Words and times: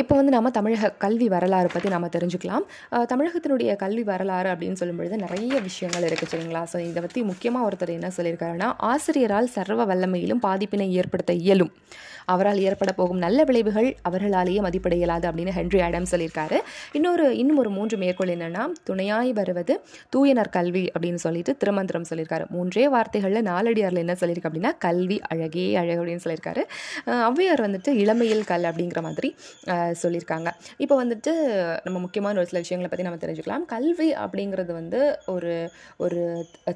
இப்போ 0.00 0.14
வந்து 0.18 0.32
நம்ம 0.34 0.48
தமிழக 0.56 0.88
கல்வி 1.02 1.26
வரலாறு 1.34 1.68
பற்றி 1.72 1.88
நம்ம 1.94 2.06
தெரிஞ்சுக்கலாம். 2.14 2.64
தமிழகத்தினுடைய 3.10 3.70
கல்வி 3.82 4.04
வரலாறு 4.08 4.48
அப்படின்னு 4.52 4.80
சொல்லும்பொழுது 4.80 5.16
நிறைய 5.24 5.60
விஷயங்கள் 5.68 6.06
இருக்குது 6.08 6.30
சரிங்களா? 6.32 6.62
ஸோ 6.72 6.78
இதை 6.88 7.02
பற்றி 7.04 7.22
முக்கியமாக 7.30 7.66
ஒருத்தர் 7.68 7.96
என்ன 7.98 8.10
சொல்லியிருக்காருன்னா 8.16 8.70
ஆசிரியரால் 8.92 9.52
சர்வ 9.56 9.86
வல்லமையிலும் 9.90 10.42
பாதிப்பினை 10.48 10.88
ஏற்படுத்த 11.02 11.34
இயலும். 11.44 11.72
அவரால் 12.32 12.60
ஏற்பட 12.68 12.90
போகும் 12.98 13.18
நல்ல 13.24 13.40
விளைவுகள் 13.48 13.88
அவர்களாலேயே 14.08 14.60
மதிப்பிட 14.66 14.94
இயலாது 15.00 15.26
அப்படின்னு 15.30 15.52
ஹென்ரி 15.56 15.80
ஆடம் 15.86 16.08
சொல்லியிருக்காரு. 16.12 16.58
இன்னொரு 16.98 17.24
இன்னும் 17.40 17.58
ஒரு 17.62 17.70
மூன்று 17.76 17.96
மேற்கோள் 18.02 18.32
என்னென்னா 18.34 18.62
துணையாய் 18.88 19.32
வருவது 19.38 19.74
தூயனர் 20.14 20.50
கல்வி 20.56 20.84
அப்படின்னு 20.94 21.20
சொல்லிட்டு 21.26 21.54
திருமந்திரம் 21.62 22.08
சொல்லியிருக்காரு. 22.10 22.44
மூன்றே 22.54 22.86
வார்த்தைகளில் 22.94 23.46
நாலடியாரில் 23.50 24.02
என்ன 24.04 24.16
சொல்லியிருக்கு 24.22 24.50
அப்படின்னா 24.50 24.72
கல்வி 24.86 25.18
அழகே 25.32 25.66
அழகு 25.82 26.00
அப்படின்னு 26.02 26.24
சொல்லியிருக்காரு. 26.26 26.64
ஔவையார் 27.28 27.64
வந்துட்டு 27.66 27.92
இளமையில் 28.04 28.48
கல் 28.52 28.68
அப்படிங்கிற 28.70 29.02
மாதிரி 29.08 29.30
சொல்லியிருக்காங்க. 30.02 30.48
இப்போ 30.76 31.04
வந்துட்டு 31.04 31.32
நம்ம 31.84 31.98
முக்கியமான 31.98 32.38
ஒரு 32.38 32.46
சில 32.46 32.58
விஷயங்களை 32.58 32.90
பற்றி 32.90 33.02
நம்ம 33.02 33.20
தெரிஞ்சுக்கலாம். 33.24 33.64
கல்வி 33.66 34.12
அப்படிங்கிறது 34.16 34.72
வந்து 34.72 35.00
ஒரு 35.26 35.52
ஒரு 35.98 36.20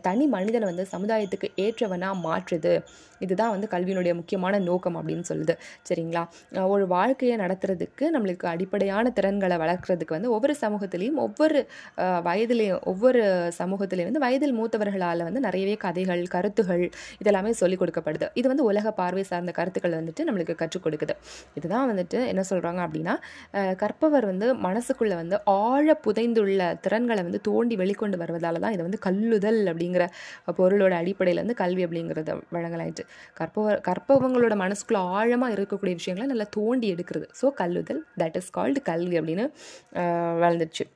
தனி 0.03 0.27
மனிதனை 0.27 0.67
வந்து 0.67 0.87
சமுதாயத்துக்கு 0.93 1.51
ஏற்றவனாக 1.59 2.15
மாற்றுது. 2.25 2.75
இதுதான் 3.21 3.51
வந்து 3.51 3.69
கல்வியினுடைய 3.71 4.15
முக்கியமான 4.15 4.59
நோக்கம் 4.61 4.97
அப்படின்னு 4.99 5.25
சொல்லுது. 5.29 5.55
சரிங்களா? 5.89 6.21
ஒரு 6.69 6.87
வாழ்க்கையை 6.87 7.37
நடத்துறதுக்கு 7.39 8.05
நம்மளுக்கு 8.11 8.47
அடிப்படையான 8.47 9.11
திறன்களை 9.11 9.57
வளர்க்குறதுக்கு 9.57 10.09
வந்து 10.09 10.31
ஒவ்வொரு 10.31 10.55
சமூகத்திலையும் 10.61 11.19
ஒவ்வொரு 11.19 11.59
அஹ், 11.99 12.23
வயதிலையும் 12.25 12.81
ஒவ்வொரு 12.85 13.23
சமூகத்திலையும் 13.59 14.05
வந்து 14.05 14.19
வயதில் 14.19 14.55
மூத்தவர்களால் 14.55 15.23
வந்து 15.23 15.41
நிறையவே 15.41 15.75
கதைகள் 15.77 16.23
கருத்துகள் 16.27 16.85
இதெல்லாமே 17.21 17.51
சொல்லிக் 17.55 17.83
கொடுக்கப்படுது. 17.83 17.97
இது 18.35 18.49
வந்து 18.49 18.65
உலக 18.65 18.93
பார்வை 18.93 19.23
சார்ந்த 19.23 19.53
கருத்துக்கள் 19.53 19.93
வந்துட்டு 19.93 20.25
நம்மளுக்கு 20.25 20.55
கற்றுக் 20.55 20.87
கொடுக்குது. 20.87 21.15
இதுதான் 21.55 21.89
வந்துட்டு 21.91 22.27
என்ன 22.27 22.43
சொல்கிறாங்க 22.51 22.81
அப்படின்னு 22.83 22.98
அப்படின்னா 22.99 23.17
கற்பவர் 23.79 24.27
வந்து 24.29 24.47
மனசுக்குள்ளே 24.65 25.17
வந்து 25.17 25.37
ஆழ 25.59 25.87
புதைந்துள்ள 26.05 26.47
திறன்களை 26.85 27.23
வந்து 27.23 27.41
தோண்டி 27.45 27.75
வெளிக்கொண்டு 27.79 28.17
வருவதால 28.23 28.61
தான் 28.61 28.75
இதை 28.75 28.85
வந்து 28.85 29.01
கல்லுதல் 29.05 29.61
அப்படிங்கிற 29.71 30.05
பொருளோட 30.59 30.93
அடிப்படையில் 30.99 31.43
வந்து 31.43 31.59
கல்வி 31.59 31.85
அப்படிங்கிறத 31.87 32.27
வழங்கலாயிட்டு. 32.55 33.05
கற்பவர் 33.37 33.81
கற்பவங்களோட 33.89 34.55
மனசுக்குள்ளே 34.63 34.87
ஆழமாக 35.15 35.57
இருக்கக்கூடிய 35.57 35.95
விஷயங்களை 36.01 36.29
நல்லா 36.29 36.49
தோண்டி 36.57 36.87
எடுக்கிறது. 36.95 37.29
ஸோ 37.41 37.49
கல்லுதல் 37.59 38.03
தட் 38.19 38.39
இஸ் 38.41 38.51
கால்டு 38.51 38.83
கல்வி 38.89 39.19
அப்படின்னு 39.21 39.47
அஹ், 40.01 40.37
வளர்ந்துச்சு 40.37 40.87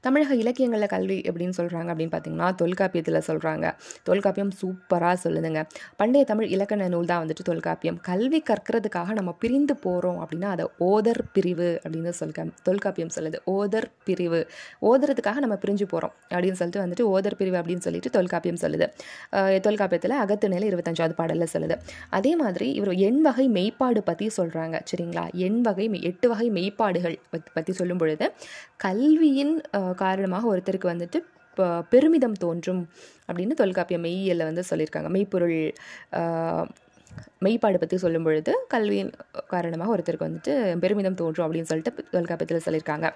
தமிழக 0.00 0.34
இலக்கியங்களில் 0.34 0.86
கல்வி 0.86 1.20
எப்படின்னு 1.20 1.52
சொல்கிறாங்க 1.56 1.90
அப்படின்னு 1.92 2.14
பார்த்தீங்கன்னா 2.16 2.54
தொல்காப்பியத்தில் 2.54 3.22
சொல்கிறாங்க 3.26 3.72
தொல்காப்பியம் 4.02 4.52
சூப்பராக 4.62 5.16
சொல்லுதுங்க. 5.24 5.64
பண்டைய 5.96 6.26
தமிழ் 6.26 6.46
இலக்கண 6.46 6.88
நூல் 6.88 7.06
தான் 7.06 7.26
வந்துட்டு 7.26 7.44
தொல்காப்பியம். 7.44 7.98
கல்வி 8.00 8.42
கற்கிறதுக்காக 8.50 9.12
நம்ம 9.12 9.32
பிரிந்து 9.32 9.76
போகிறோம் 9.76 10.26
அப்படின்னா 10.26 10.44
அதை 10.44 10.66
ஓதர் 10.80 11.22
பிரிவு 11.32 11.80
அப்படின்னு 11.88 12.12
சொல்க 12.20 12.46
தொல்காப்பியம் 12.62 13.10
சொல்லுது. 13.16 13.38
ஓதர் 13.44 13.88
பிரிவு. 14.04 14.40
ஓதுறதுக்காக 14.82 15.34
நம்ம 15.34 15.54
பிரிஞ்சு 15.54 15.84
போகிறோம் 15.84 16.12
அப்படின்னு 16.28 16.52
சொல்லிட்டு 16.52 16.84
வந்துட்டு 16.84 17.18
ஓதர் 17.18 17.34
பிரிவு 17.34 17.56
அப்படின்னு 17.56 17.78
சொல்லிட்டு 17.78 18.10
தொல்காப்பியம் 18.10 18.60
சொல்லுது. 18.60 18.86
தொல்காப்பியத்தில் 19.66 20.10
அகத்து 20.10 20.48
நிலை 20.48 20.74
இருபத்தஞ்சாவது 20.74 21.12
பாடலில் 21.12 21.52
சொல்லுது. 21.52 21.76
அதே 22.10 22.36
மாதிரி 22.36 22.70
இவர் 22.72 22.94
எண் 22.94 23.20
வகை 23.20 23.48
மெய்ப்பாடு 23.48 23.98
பற்றி 23.98 24.30
சொல்கிறாங்க 24.36 24.80
சரிங்களா? 24.90 25.24
எண் 25.32 25.60
வகை 25.60 25.88
மெய்- 25.90 26.02
எட்டு 26.02 26.28
வகை 26.28 26.50
மெய்ப்பாடுகள் 26.50 27.16
பற்றி 27.54 27.72
சொல்லும் 27.72 27.98
பொழுது 27.98 28.32
கல்வியின் 28.76 29.62
காரணமாக 30.04 30.48
ஒருத்தருக்கு 30.52 30.92
வந்துட்டு 30.92 31.20
பெருமிதம் 31.92 32.38
தோன்றும் 32.44 32.82
அப்படின்னு 33.28 33.54
தொல்காப்பிய 33.60 33.98
மெய்யியலில் 34.06 34.48
வந்து 34.50 34.62
சொல்லியிருக்காங்க. 34.70 35.08
மெய்ப்பொருள் 35.16 35.58
மெய்ப்பாடு 37.44 37.78
பற்றி 37.82 37.96
சொல்லும் 38.02 38.26
பொழுது 38.26 38.52
கல்வியின் 38.74 39.12
காரணமாக 39.52 39.92
ஒருத்தருக்கு 39.94 40.28
வந்துட்டு 40.28 40.52
பெருமிதம் 40.84 41.18
தோன்றும் 41.20 41.46
அப்படின்னு 41.46 41.70
சொல்லிட்டு 41.70 41.92
தொல்காப்பியத்தில் 42.16 42.64
சொல்லியிருக்காங்க. 42.66 43.08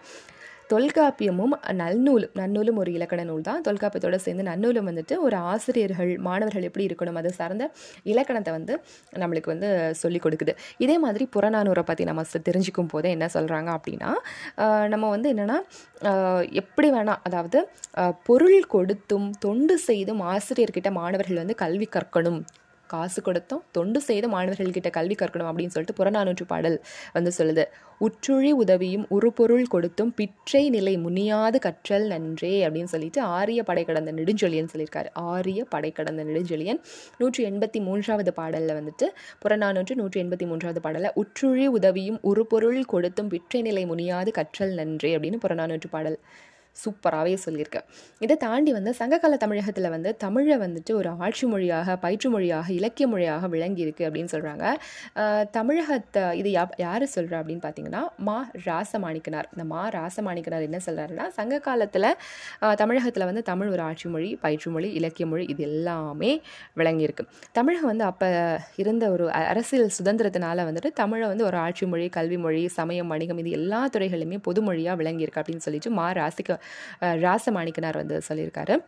தொல்காப்பியமும் 0.72 1.54
நல்நூலும் 1.80 2.34
நன்னூலும் 2.40 2.78
ஒரு 2.82 2.90
இலக்கண 2.96 3.22
நூல் 3.28 3.46
தான். 3.48 3.62
தொல்காப்பியத்தோட 3.66 4.16
சேர்ந்து 4.24 4.44
நன்னூலும் 4.50 4.88
வந்துட்டு 4.90 5.14
ஒரு 5.26 5.36
ஆசிரியர்கள் 5.52 6.12
மாணவர்கள் 6.26 6.66
எப்படி 6.68 6.84
இருக்கணும் 6.88 7.18
அது 7.20 7.30
சார்ந்த 7.38 7.66
இலக்கணத்தை 8.12 8.52
வந்து 8.58 8.74
நம்மளுக்கு 9.22 9.52
வந்து 9.54 9.70
சொல்லிக் 10.02 10.24
கொடுக்குது. 10.26 10.54
இதே 10.84 10.96
மாதிரி 11.04 11.26
புறநானூரை 11.36 11.84
பற்றி 11.90 12.06
நம்ம 12.10 12.24
தெரிஞ்சுக்கும் 12.48 12.92
போது 12.94 13.08
என்ன 13.16 13.28
சொல்கிறாங்க 13.36 13.70
அப்படின்னா 13.78 14.12
நம்ம 14.94 15.08
வந்து 15.16 15.28
என்னென்னா 15.34 15.58
எப்படி 16.62 16.90
வேணால் 16.96 17.22
அதாவது 17.28 17.60
பொருள் 18.28 18.60
கொடுத்தும் 18.76 19.28
தொண்டு 19.46 19.76
செய்தும் 19.88 20.24
ஆசிரியர்கிட்ட 20.32 20.90
மாணவர்கள் 21.00 21.42
வந்து 21.42 21.56
கல்வி 21.64 21.88
கற்கணும். 21.96 22.40
காசு 22.94 23.20
கொடுத்தோம் 23.26 23.62
தொண்டு 23.76 24.00
செய்த 24.08 24.26
மாணவர்கள்கிட்ட 24.34 24.90
கல்வி 24.96 25.16
கற்கணும் 25.20 25.48
அப்படின்னு 25.50 25.74
சொல்லிட்டு 25.74 25.98
புறநானூற்று 26.00 26.44
பாடல் 26.52 26.76
வந்து 27.16 27.32
சொல்லுது. 27.38 27.64
உற்றுழி 28.06 28.50
உதவியும் 28.62 29.06
உருப்பொருள் 29.16 29.66
கொடுத்தும் 29.74 30.12
பிற்றை 30.18 30.62
நிலை 30.76 30.94
முனியாது 31.04 31.58
கற்றல் 31.66 32.06
நன்றே 32.12 32.52
அப்படின்னு 32.66 32.92
சொல்லிட்டு 32.94 33.20
ஆரிய 33.38 33.60
படை 33.70 33.82
கடந்த 33.88 34.12
நெடுஞ்சொலியன் 34.18 34.70
சொல்லியிருக்காரு. 34.72 35.10
ஆரிய 35.32 35.60
படை 35.74 35.90
கடந்த 35.98 36.20
நெடுஞ்செழியன். 36.28 36.80
நூற்றி 37.20 37.42
எண்பத்தி 37.50 37.80
மூன்றாவது 37.88 38.32
பாடலில் 38.38 38.76
வந்துட்டு 38.78 39.08
புறநானூற்று 39.44 39.96
நூற்றி 40.00 40.20
எண்பத்தி 40.24 40.48
மூன்றாவது 40.52 40.82
பாடலில் 40.86 41.16
உற்றுழி 41.22 41.66
உதவியும் 41.78 42.20
உருப்பொருள் 42.32 42.80
கொடுத்தும் 42.94 43.32
பிற்றை 43.34 43.62
நிலை 43.68 43.84
முனியாது 43.92 44.32
கற்றல் 44.38 44.74
நன்றே 44.80 45.12
அப்படின்னு 45.16 45.42
புறநானூற்று 45.46 45.90
பாடல். 45.96 46.18
சூப்பராகவே 46.82 47.36
சொல்லியிருக்கு. 47.44 47.80
இதை 48.24 48.36
தாண்டி 48.46 48.70
வந்து 48.78 48.92
சங்ககால 49.00 49.36
தமிழகத்தில் 49.44 49.90
வந்து 49.96 50.10
தமிழை 50.24 50.56
வந்துட்டு 50.64 50.92
ஒரு 51.00 51.10
ஆட்சி 51.26 51.46
மொழியாக 51.52 51.96
பயிற்று 52.04 52.28
மொழியாக 52.34 52.68
இலக்கிய 52.78 53.06
மொழியாக 53.12 53.48
விளங்கியிருக்கு 53.54 54.06
அப்படின்னு 54.08 54.32
சொல்கிறாங்க 54.34 54.64
தமிழகத்தை 55.56 56.24
இது 56.40 56.50
யா 56.56 56.64
யார் 56.84 57.04
சொல்கிறா 57.16 57.38
அப்படின்னு 57.40 57.64
பார்த்தீங்கன்னா 57.66 58.02
மா 58.28 58.36
ராசமாணிக்கனார். 58.68 59.48
இந்த 59.54 59.64
மா 59.72 59.82
ராசமாணிக்கனார் 59.96 60.66
என்ன 60.68 60.78
சொல்கிறாருன்னா 60.86 61.26
சங்க 61.38 61.60
காலத்தில் 61.68 62.08
தமிழகத்தில் 62.82 63.26
வந்து 63.30 63.42
தமிழ் 63.50 63.72
ஒரு 63.74 63.82
ஆட்சி 63.88 64.06
மொழி 64.14 64.30
பயிற்று 64.44 64.70
மொழி 64.74 64.88
இலக்கிய 65.00 65.26
மொழி 65.32 65.44
இது 65.54 65.62
எல்லாமே 65.70 66.32
விளங்கியிருக்கு. 66.80 67.24
தமிழகம் 67.58 67.90
வந்து 67.92 68.06
அப்போ 68.10 68.28
இருந்த 68.82 69.04
ஒரு 69.14 69.24
அரசியல் 69.52 69.94
சுதந்திரத்தினால 69.98 70.64
வந்துட்டு 70.68 70.90
தமிழை 71.02 71.26
வந்து 71.32 71.44
ஒரு 71.50 71.58
ஆட்சி 71.64 71.84
மொழி 71.92 72.06
கல்வி 72.18 72.38
மொழி 72.44 72.62
சமயம் 72.78 73.10
வணிகம் 73.14 73.40
இது 73.42 73.50
எல்லா 73.60 73.80
துறைகளிலுமே 73.94 74.38
பொது 74.48 74.60
மொழியாக 74.68 74.96
விளங்கியிருக்கு 75.02 75.40
அப்படின்னு 75.42 75.64
சொல்லிட்டு 75.66 75.90
மா 75.98 76.06
ராசிக்க 76.18 76.58
ராச 77.00 77.44
ராசமாணிக்கனார் 77.50 77.94
வந்து 77.94 78.22
சொல்லியிருக்காரு. 78.28 78.84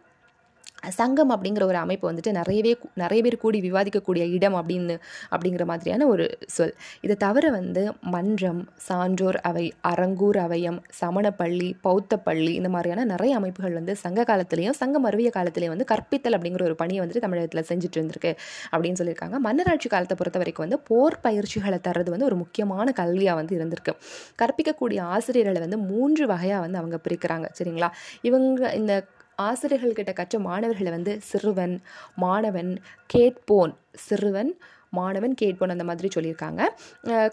சங்கம் 0.91 1.31
அப்படிங்கிற 1.31 1.63
ஒரு 1.63 1.77
அமைப்பு 1.77 2.13
வந்துட்டு 2.13 2.31
நிறையவே 2.31 2.77
நிறைய 2.95 3.23
பேர் 3.23 3.37
கூடி 3.37 3.71
விவாதிக்கக்கூடிய 3.71 4.31
இடம் 4.31 4.55
அப்படின்னு 4.55 4.99
அப்படிங்கிற 5.31 5.65
மாதிரியான 5.65 6.07
ஒரு 6.07 6.39
சொல். 6.47 6.75
இதை 7.01 7.17
தவிர 7.17 7.51
வந்து 7.51 7.93
மன்றம் 8.01 8.69
சான்றோர் 8.77 9.41
அவை 9.41 9.73
அரங்கூர் 9.89 10.37
அவையம் 10.37 10.83
சமணப்பள்ளி 11.01 11.73
பௌத்த 11.81 12.17
பள்ளி 12.17 12.55
இந்த 12.55 12.69
மாதிரியான 12.69 13.05
நிறைய 13.05 13.37
அமைப்புகள் 13.37 13.73
வந்து 13.73 13.97
சங்க 13.97 14.23
காலத்திலையும் 14.23 14.71
சங்கம் 14.71 15.05
அருவிய 15.05 15.31
காலத்திலையும் 15.35 15.69
வந்து 15.69 15.85
கற்பித்தல் 15.85 16.37
அப்படிங்கிற 16.39 16.63
ஒரு 16.63 16.75
பணியை 16.75 17.05
வந்துட்டு 17.05 17.19
தமிழகத்தில் 17.19 17.65
செஞ்சுட்டு 17.69 17.99
இருந்திருக்கு 18.01 18.35
அப்படின்னு 18.73 18.99
சொல்லியிருக்காங்க. 18.99 19.39
மன்னராட்சி 19.39 19.89
காலத்தை 19.89 20.17
பொறுத்த 20.17 20.39
வரைக்கும் 20.39 20.69
வந்து 20.69 20.81
போர் 20.81 21.21
பயிற்சிகளை 21.21 21.79
தர்றது 21.89 22.11
வந்து 22.11 22.25
ஒரு 22.25 22.37
முக்கியமான 22.37 22.93
கல்வியாக 22.97 23.35
வந்து 23.35 23.57
இருந்திருக்கு. 23.59 23.95
கற்பிக்கக்கூடிய 24.43 25.01
ஆசிரியர்களை 25.01 25.61
வந்து 25.61 25.79
மூன்று 25.79 26.27
வகையாக 26.27 26.61
வந்து 26.61 26.79
அவங்க 26.79 26.99
பிரிக்கிறாங்க. 27.09 27.47
சரிங்களா? 27.59 27.91
இவங்க 28.23 28.75
இந்த 28.75 29.05
ஆசிரியர்கள்கிட்ட 29.43 30.13
கற்ற 30.13 30.39
மாணவர்களை 30.41 30.91
வந்து 30.91 31.15
சிறுவன் 31.23 31.75
மாணவன் 32.17 32.73
கேட்போன் 33.07 33.75
சிறுவன் 34.01 34.53
மாணவன் 34.99 35.35
கேட்போன் 35.41 35.73
அந்த 35.75 35.85
மாதிரி 35.89 36.09
சொல்லியிருக்காங்க. 36.15 36.63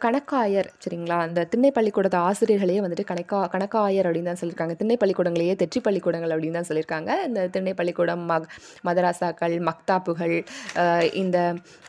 கணக்காயர் 0.04 0.70
சரிங்களா? 0.84 1.18
அந்த 1.28 1.46
திண்ணை 1.52 1.72
பள்ளிக்கூடத்து 1.78 2.18
ஆசிரியர்களையே 2.28 2.82
வந்துட்டு 2.86 3.06
கணக்கா 3.12 3.40
கணக்காயர் 3.56 4.08
அப்படின்னு 4.10 4.32
தான் 4.32 4.40
சொல்லியிருக்காங்க. 4.42 4.76
திண்ணை 4.82 4.98
பள்ளிக்கூடங்களையே 5.02 5.56
தெற்றி 5.62 5.82
பள்ளிக்கூடங்கள் 5.88 6.34
அப்படின்னு 6.36 6.58
தான் 6.60 6.70
சொல்லியிருக்காங்க. 6.70 7.10
இந்த 7.30 7.42
திண்ணை 7.56 7.74
பள்ளிக்கூடம் 7.80 8.24
மக் 8.32 8.48
மதராசாக்கள் 8.90 9.56
மக்தாப்புகள் 9.70 10.36
இந்த 11.24 11.38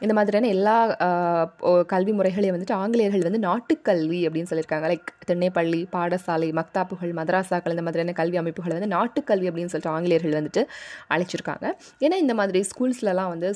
இந்த 0.05 0.13
மாதிரியான 0.19 0.51
எல்லா 0.57 0.77
கல்வி 1.95 2.15
முறைகளையும் 2.19 2.57
வந்துட்டு 2.57 2.79
ஆங்கிலேயர்கள் 2.83 3.27
வந்து 3.29 3.43
நாட்டுக்கல்வி 3.49 4.21
அப்படின்னு 4.29 4.51
சொல்லியிருக்காங்க. 4.53 4.87
லைக் 4.93 5.15
திண்ணைப்பள்ளி 5.31 5.81
பாடசாலை 5.95 6.51
மக்தாப்புகள் 6.61 7.13
மதராசாக்கள் 7.21 7.75
இந்த 7.77 7.85
மாதிரியான 7.87 8.15
கல்வி 8.21 8.39
அமைப்புகளை 8.43 8.75
வந்து 8.79 8.93
நாட்டுக்கல்வி 8.97 9.49
அப்படின்னு 9.51 9.73
சொல்லிட்டு 9.73 9.95
ஆங்கிலேயர்கள் 9.97 10.37
வந்துட்டு 10.39 10.63
அழைச்சிருக்காங்க. 11.15 11.67
ஏன்னா 12.05 12.17
இந்த 12.25 12.35
மாதிரி 12.41 12.61
ஸ்கூல்ஸ்லலாம் 12.71 13.31
வந்து 13.35 13.49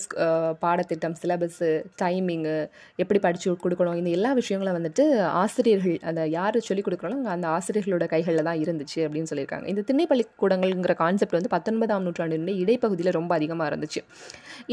பாடத்திட்டம் 0.64 1.16
சிலபஸ்ஸு 1.22 1.70
டைமிங்கு 2.04 2.56
எப்படி 3.02 3.18
படித்து 3.26 3.56
கொடுக்கணும் 3.64 3.98
இந்த 4.00 4.10
எல்லா 4.18 4.30
விஷயங்களும் 4.40 4.76
வந்துட்டு 4.78 5.04
ஆசிரியர்கள் 5.42 5.98
அந்த 6.10 6.20
யார் 6.36 6.58
சொல்லிக் 6.68 6.86
கொடுக்குறாங்களோ 6.86 7.32
அந்த 7.36 7.46
ஆசிரியர்களோட 7.56 8.04
கைகளில் 8.14 8.46
தான் 8.48 8.60
இருந்துச்சு 8.64 8.98
அப்படின்னு 9.06 9.30
சொல்லியிருக்காங்க. 9.30 9.66
இந்த 9.72 9.82
திண்ணை 9.88 10.06
பள்ளிக்கூடங்கள்ங்கிற 10.12 10.94
கான்செப்ட் 11.02 11.36
வந்து 11.38 11.52
பத்தொன்பதாம் 11.56 12.04
நூற்றாண்டினுடைய 12.06 12.56
இடைப்பகுதியில் 12.64 13.12
ரொம்ப 13.18 13.32
அதிகமாக 13.38 13.68
இருந்துச்சு. 13.70 14.00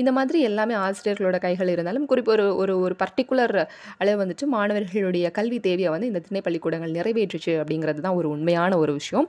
இந்த 0.02 0.10
மாதிரி 0.18 0.40
எல்லாமே 0.50 0.76
ஆசிரியர்களோட 0.86 1.38
கைகள் 1.46 1.72
இருந்தாலும் 1.76 2.08
குறிப்பு 2.12 2.32
ஒரு 2.36 2.46
ஒரு 2.62 2.74
ஒரு 2.86 2.96
பர்டிகுலர் 3.04 3.56
அளவு 4.02 4.18
வந்துட்டு 4.24 4.48
மாணவர்களுடைய 4.56 5.26
கல்வி 5.38 5.60
தேவையை 5.68 5.92
வந்து 5.96 6.10
இந்த 6.12 6.22
திண்ணை 6.26 6.44
பள்ளிக்கூடங்கள் 6.48 6.96
நிறைவேற்றுச்சு 7.00 7.54
அப்படிங்கிறது 7.62 8.02
தான் 8.08 8.18
ஒரு 8.22 8.30
உண்மையான 8.36 8.78
ஒரு 8.84 8.94
விஷயம். 9.00 9.28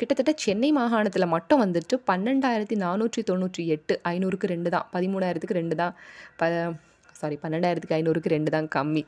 கிட்டத்தட்ட 0.00 0.34
சென்னை 0.46 0.70
மாகாணத்தில் 0.80 1.32
மட்டும் 1.36 1.62
வந்துட்டு 1.64 1.96
பன்னெண்டாயிரத்தி 2.10 2.78
நானூற்றி 2.84 3.22
தொண்ணூற்றி 3.30 3.64
எட்டு 3.76 3.96
ஐநூறுக்கு 4.14 4.52
ரெண்டு 4.54 4.70
தான் 4.76 4.86
பதிமூணாயிரத்துக்கு 4.94 5.60
ரெண்டு 5.60 5.76
தான் 5.82 5.94
ப 6.40 6.48
சாரி 7.22 7.36
பன்னெண்டாயிரத்துக்கு 7.44 7.96
ஐநூறுக்கு 7.98 8.34
ரெண்டு 8.36 8.50
தான் 8.56 8.68
கம்மி. 8.76 9.02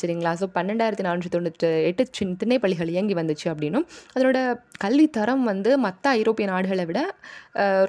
சரிங்களா? 0.00 0.32
ஸோ 0.40 0.46
பன்னெண்டாயிரத்தி 0.56 1.04
நானூற்றி 1.06 1.30
தொண்ணூற்றி 1.34 1.68
எட்டு 1.88 2.02
சின் 2.18 2.34
திண்ணைப்பள்ளிகள் 2.40 2.90
இயங்கி 2.94 3.14
வந்துச்சு 3.20 3.46
அப்படின்னும் 3.52 3.86
அதனோட 4.14 4.38
கல்வித்தரம் 4.84 5.42
வந்து 5.50 5.70
மற்ற 5.86 6.04
ஐரோப்பிய 6.20 6.46
நாடுகளை 6.52 6.84
விட 6.90 7.00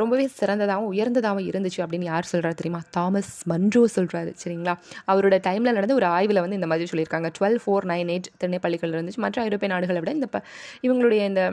ரொம்பவே 0.01 0.25
சிறந்ததாகவும் 0.39 0.89
உயர்ந்ததாகவும் 0.93 1.47
இருந்துச்சு 1.51 1.81
அப்படின்னு 1.85 2.09
யார் 2.11 2.31
சொல்கிறாரு 2.31 2.57
தெரியுமா? 2.61 2.81
தாமஸ் 2.97 3.33
மன்ரோ 3.51 3.83
சொல்கிறாரு 3.97 4.33
சரிங்களா? 4.43 4.75
அவரோட 5.13 5.37
டைமில் 5.47 5.77
நடந்த 5.79 5.95
ஒரு 6.01 6.09
ஆய்வில் 6.15 6.43
வந்து 6.45 6.59
இந்த 6.59 6.69
மாதிரி 6.71 6.89
சொல்லியிருக்காங்க. 6.93 7.29
டுவெல் 7.39 7.59
ஃபோர் 7.63 7.87
நைன் 7.93 8.11
எயிட் 8.15 8.31
திண்ணைப்பள்ளிகள் 8.43 8.93
இருந்துச்சு. 8.95 9.23
மற்ற 9.27 9.37
ஐரோப்பிய 9.47 9.71
நாடுகளை 9.75 10.01
விட 10.03 10.13
இந்த 10.19 10.29
ப 10.35 10.43
இவங்களுடைய 10.87 11.23
இந்த 11.31 11.43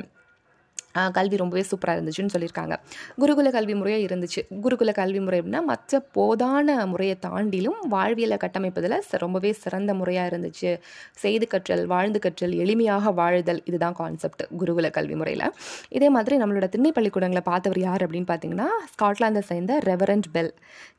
கல்வி 1.12 1.36
ரொம்பவே 1.36 1.64
சூப்பராக 1.70 1.90
இருந்துச்சுன்னு 1.90 2.28
சொல்லியிருக்காங்க. 2.38 2.76
குருகுல 3.20 3.50
கல்வி 3.50 3.74
முறையாக 3.74 4.14
இருந்துச்சு. 4.14 4.46
குருகுல 4.62 4.92
கல்வி 4.92 5.20
முறை 5.20 5.40
அப்படின்னா 5.40 5.62
மற்ற 5.62 6.04
போதான 6.14 6.86
முறையை 6.86 7.18
தாண்டிலும் 7.26 7.86
வாழ்வியலை 7.88 8.36
கட்டமைப்பதில் 8.36 8.98
ச- 8.98 9.02
ரொம்பவே 9.10 9.52
சிறந்த 9.52 9.94
முறையாக 9.94 10.36
இருந்துச்சு. 10.36 10.78
செய்து 11.10 11.46
கற்றல் 11.46 11.86
வாழ்ந்து 11.86 12.18
கற்றல் 12.18 12.52
எளிமையாக 12.52 13.14
வாழுதல் 13.14 13.60
இதுதான் 13.64 13.92
கான்செப்ட் 13.92 14.46
குருகுல 14.58 14.90
கல்வி 14.90 15.14
முறையில். 15.14 15.52
இதே 15.88 16.08
மாதிரி 16.08 16.36
நம்மளோட 16.36 16.68
திண்ணை 16.68 16.92
பள்ளிக்கூடங்களை 16.94 17.40
பார்த்தவர் 17.40 17.78
யார் 17.78 18.10
அப்படின்னு 18.10 18.24
பார்த்தீங்கன்னா 18.24 18.64
ஸ்காட்லாந்தை 19.02 19.38
சேர்ந்த 19.38 19.80
ரெவரண்ட் 19.84 20.22
பெல். 20.32 20.54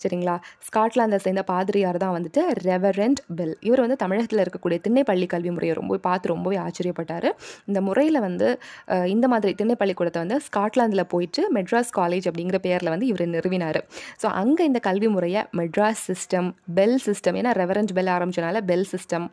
சரிங்களா? 0.08 0.40
ஸ்காட்லாந்தை 0.76 1.16
சேர்ந்த 1.16 1.44
பாதிரியார் 1.44 1.98
தான் 1.98 2.22
வந்துட்டு 2.22 2.40
ரெவரண்ட் 2.64 3.16
பெல். 3.36 3.58
இவர் 3.60 3.80
வந்து 3.80 3.96
தமிழகத்தில் 3.96 4.44
இருக்கக்கூடிய 4.44 4.82
திண்ணை 4.82 5.04
பள்ளி 5.04 5.26
கல்வி 5.26 5.52
முறையை 5.52 5.78
ரொம்ப 5.78 5.98
பார்த்து 5.98 6.28
ரொம்பவே 6.28 6.58
ஆச்சரியப்பட்டார். 6.58 7.32
இந்த 7.66 7.82
முறையில் 7.82 8.20
வந்து 8.20 8.60
இந்த 9.06 9.28
மாதிரி 9.28 9.54
திண்ணை 9.54 9.76
பள்ளிக்கூடத்தை 9.84 10.22
வந்து 10.26 10.40
ஸ்காட்லாந்தில் 10.48 11.06
போயிட்டு 11.16 11.44
மெட்ராஸ் 11.60 11.94
காலேஜ் 12.00 12.28
அப்படிங்கிற 12.32 12.60
பேரில் 12.68 12.94
வந்து 12.96 13.08
இவர் 13.12 13.26
நிறுவினார். 13.36 13.82
ஸோ 14.22 14.28
அங்கே 14.42 14.64
இந்த 14.70 14.80
கல்வி 14.90 15.08
முறையை 15.16 15.42
மெட்ராஸ் 15.60 16.04
சிஸ்டம் 16.10 16.48
பெல் 16.78 17.00
சிஸ்டம் 17.06 17.38
ஏன்னா 17.40 17.52
ரெவரண்ட் 17.62 17.92
பெல் 17.98 18.12
ஆரம்பிச்சனால 18.16 18.58
பெல் 18.70 18.88
சிஸ்டம் 18.92 19.26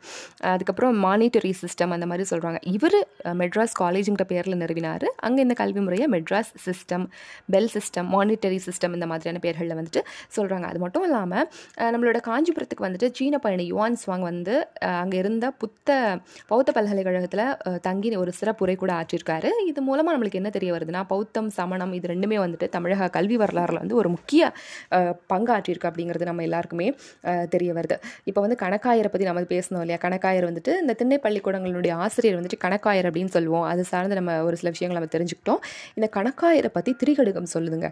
அதுக்கப்புறம் 0.52 0.94
மானிட்டரி 1.06 1.52
சிஸ்டம் 1.62 1.92
அந்த 1.96 2.06
மாதிரி 2.10 2.24
சொல்கிறாங்க 2.30 2.58
இவர் 2.76 2.96
மெட்ராஸ் 3.40 3.74
காலேஜுங்கிற 3.82 4.24
பேரில் 4.32 4.58
நிறுவினார். 4.62 5.06
அங்கே 5.26 5.40
இந்த 5.46 5.54
கல்வி 5.60 5.80
முறையை 5.86 6.06
Madras 6.14 6.52
system 6.66 7.04
Bell 7.54 7.70
system 7.74 8.08
monitory 8.14 8.58
system 8.66 8.94
இந்த 8.98 9.08
மாதிரியான 9.12 9.42
பேர்களில் 9.44 9.76
வந்துட்டு 9.80 10.02
சொல்கிறாங்க 10.36 10.66
அது 10.70 10.80
மட்டும் 10.84 11.06
இல்லாமல் 11.08 11.46
நம்மளோட 11.94 12.20
காஞ்சிபுரத்துக்கு 12.30 12.86
வந்துட்டு 12.86 13.10
சீன 13.18 13.38
பயணி 13.46 13.66
யுவான் 13.72 13.98
ஸ்வாங் 14.02 14.26
வந்து 14.30 14.56
அங்கே 15.02 15.18
இருந்த 15.22 15.46
புத்த 15.62 15.88
பௌத்த 16.50 16.70
பல்கலைக்கழகத்தில் 16.78 17.46
தங்கி 17.88 18.08
ஒரு 18.22 18.32
சிறப்புரை 18.40 18.74
கூட 18.82 18.92
ஆற்றிருக்காரு. 19.00 19.50
இது 19.70 19.80
மூலமாக 19.88 20.14
நம்மளுக்கு 20.14 20.39
என்ன 20.40 20.50
தெரிய 20.50 20.70
வருதுன்னா 20.74 21.02
பௌத்தம் 21.08 21.50
சமணம் 21.56 21.92
இது 21.94 22.08
ரெண்டுமே 22.08 22.38
வந்துட்டு 22.40 22.68
தமிழக 22.70 23.08
கல்வி 23.10 23.38
வரலாறுல 23.38 23.82
வந்து 23.82 23.96
ஒரு 23.96 24.10
முக்கிய 24.10 24.42
அஹ், 24.92 25.14
பங்காற்றிருக்கு 25.30 25.90
அப்படிங்கிறது 25.90 26.28
நம்ம 26.28 26.44
எல்லாருக்குமே 26.46 26.88
தெரிய 27.50 27.70
வருது. 27.72 27.96
இப்போ 28.26 28.40
வந்து 28.40 28.58
கணக்காயரை 28.60 28.78
பற்றி 29.08 29.26
நம்ம 29.26 29.46
பேசணும் 29.50 29.82
இல்லையா? 29.82 30.00
கணக்காயர் 30.02 30.18
வந்துட்டு 30.46 30.74
இந்த 30.80 30.94
திண்ணை 30.98 31.18
பள்ளிக்கூடங்களுடைய 31.22 31.68
ஆசிரியர் 32.02 32.38
வந்துட்டு 32.38 32.62
கணக்காயர் 32.62 33.08
அப்படின்னு 33.08 33.32
சொல்லுவோம். 33.32 33.66
அது 33.70 33.84
சார்ந்து 33.86 34.18
நம்ம 34.18 34.36
ஒரு 34.42 34.56
சில 34.56 34.70
விஷயங்கள் 34.70 34.98
நம்ம 34.98 35.12
தெரிஞ்சுக்கிட்டோம். 35.12 35.60
இந்த 35.96 36.08
கணக்காயரை 36.16 36.70
பற்றி 36.72 36.94
திரிகடுகம் 37.00 37.52
சொல்லுதுங்க. 37.52 37.88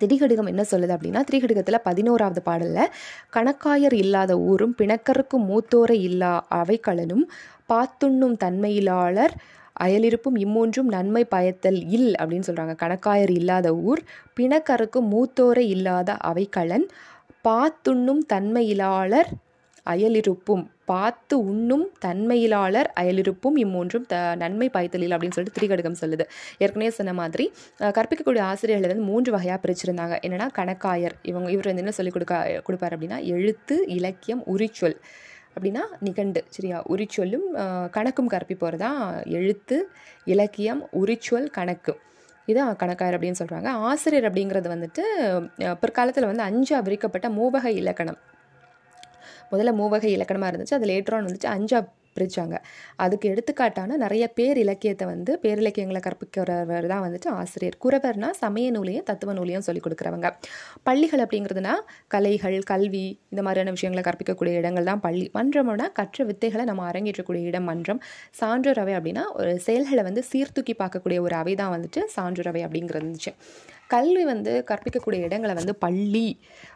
திரிகடுகம் 0.00 0.48
என்ன 0.48 0.62
சொல்லுது 0.64 0.92
அப்படின்னா 0.94 1.22
திரிகடுகத்தில் 1.24 1.84
பதினோராவது 1.84 2.40
பாடலில் 2.42 2.92
கணக்காயர் 3.30 3.96
இல்லாத 3.96 4.32
ஊரும் 4.46 4.74
பிணக்கருக்கும் 4.78 5.44
மூத்தோரை 5.48 5.98
இல்லா 6.02 6.30
அவைக்களனும் 6.54 7.24
பாத்துண்ணும் 7.68 8.36
தன்மையிலாளர் 8.36 9.34
அயலிருப்பும் 9.76 10.36
இம்மூன்றும் 10.44 10.90
நன்மை 10.96 11.22
பயத்தல் 11.34 11.80
இல் 11.96 12.12
அப்படின்னு 12.20 12.48
சொல்கிறாங்க 12.48 12.74
கணக்காயர் 12.82 13.32
இல்லாத 13.40 13.68
ஊர் 13.88 14.02
பிணக்கருக்கும் 14.38 15.08
மூத்தோரை 15.14 15.64
இல்லாத 15.76 16.12
அவைக்களன் 16.30 16.86
பாத்துண்ணும் 17.48 18.22
தன்மையிலாளர் 18.34 19.30
அயலிருப்பும் 19.92 20.62
பார்த்து 20.90 21.34
உண்ணும் 21.50 21.84
தன்மையிலாளர் 22.04 22.88
அயலிருப்பும் 23.00 23.56
இம்மூன்றும் 23.62 24.06
த 24.12 24.14
நன்மை 24.42 24.68
பாய்த்தலில் 24.74 25.14
அப்படின்னு 25.14 25.36
சொல்லிட்டு 25.36 25.58
திரிகடுகம் 25.58 25.98
சொல்லுது. 26.02 26.24
ஏற்கனவே 26.62 26.90
சொன்ன 26.98 27.14
மாதிரி 27.20 27.44
கற்பிக்கக்கூடிய 27.96 28.42
ஆசிரியர்கள் 28.52 28.92
வந்து 28.92 29.08
மூன்று 29.10 29.32
வகையாக 29.34 29.58
பிரிச்சிருந்தாங்க. 29.64 30.16
என்னென்னா 30.26 30.48
கணக்காயர் 30.60 31.16
இவங்க 31.30 31.48
இவர் 31.54 31.68
வந்து 31.70 31.84
என்ன 31.84 31.94
சொல்லிக் 31.98 32.16
கொடுக்க 32.16 32.62
கொடுப்பார் 32.68 32.96
அப்படின்னா 32.96 33.20
எழுத்து 33.36 33.76
இலக்கியம் 33.98 34.42
உரிச்சொல். 34.54 34.96
அப்படின்னா 35.54 35.82
நிகண்டு 36.06 36.40
சரியா? 36.56 36.78
உரிச்சொல்லும் 36.92 37.46
கணக்கும் 37.96 38.30
கற்பிப்போர் 38.34 38.76
தான் 38.84 39.00
எழுத்து 39.38 39.76
இலக்கியம் 40.34 40.82
உரிச்சொல் 41.00 41.48
கணக்கு. 41.58 41.94
இதான் 42.48 42.72
கணக்காயர் 42.82 43.16
அப்படின்னு 43.16 43.40
சொல்கிறாங்க 43.42 43.68
ஆசிரியர் 43.90 44.28
அப்படிங்கிறது 44.28 44.68
வந்துட்டு 44.74 45.04
பிற்காலத்தில் 45.82 46.30
வந்து 46.30 46.46
அஞ்சா 46.48 46.78
விரிக்கப்பட்ட 46.86 47.28
மூவகை 47.40 47.72
இலக்கணம். 47.82 48.18
முதல்ல 49.52 49.72
மூவகை 49.80 50.10
இலக்கணமாக 50.16 50.50
இருந்துச்சு 50.50 50.76
அது 50.78 50.88
லேட்டரான் 50.90 51.26
வந்துட்டு 51.28 51.50
அஞ்சா 51.56 51.78
பிரித்தாங்க 52.16 52.56
அதுக்கு 53.04 53.26
எடுத்துக்காட்டான 53.32 53.96
நிறைய 54.04 54.24
பேர் 54.38 54.58
இலக்கியத்தை 54.64 55.06
வந்து 55.12 55.32
பேரிலக்கியங்களை 55.44 56.00
கற்பிக்கிறவர் 56.06 56.86
தான் 56.92 57.04
வந்துட்டு 57.06 57.28
ஆசிரியர். 57.40 57.78
குறவர்னா 57.84 58.30
சமய 58.42 58.70
நூலையும் 58.70 59.06
தத்துவ 59.10 59.32
நூலையும் 59.32 59.66
சொல்லிக் 59.68 59.86
கொடுக்குறவங்க. 59.86 60.30
பள்ளிகள் 60.82 61.24
அப்படிங்கிறதுனா 61.24 61.74
கலைகள் 62.14 62.58
கல்வி 62.72 63.04
இந்த 63.32 63.42
மாதிரியான 63.42 63.74
விஷயங்களை 63.76 64.04
கற்பிக்கக்கூடிய 64.10 64.62
இடங்கள் 64.62 64.88
தான் 64.90 65.04
பள்ளி. 65.06 65.30
மன்றம்னா 65.38 65.88
கற்ற 66.00 66.24
வித்தைகளை 66.30 66.64
நம்ம 66.70 66.90
அரங்கேற்றக்கூடிய 66.92 67.50
இடம் 67.50 67.68
மன்றம். 67.70 68.02
சான்றோர் 68.40 68.82
அப்படின்னா 68.84 69.24
ஒரு 69.40 69.52
செயல்களை 69.68 70.02
வந்து 70.02 70.24
சீர்தூக்கி 70.30 70.76
பார்க்கக்கூடிய 70.82 71.20
ஒரு 71.20 71.34
அவை 71.34 71.54
தான் 71.54 71.72
வந்துட்டு 71.76 72.02
சான்றோர் 72.16 72.50
அவை 72.52 72.62
அப்படிங்கிறது 72.66 73.02
இருந்துச்சு. 73.02 73.32
கல்வி 73.94 74.22
வந்து 74.24 74.52
கற்பிக்கக்கூடிய 74.68 75.20
இடங்களை 75.28 75.54
வந்து 75.54 75.74
பள்ளி 75.84 76.28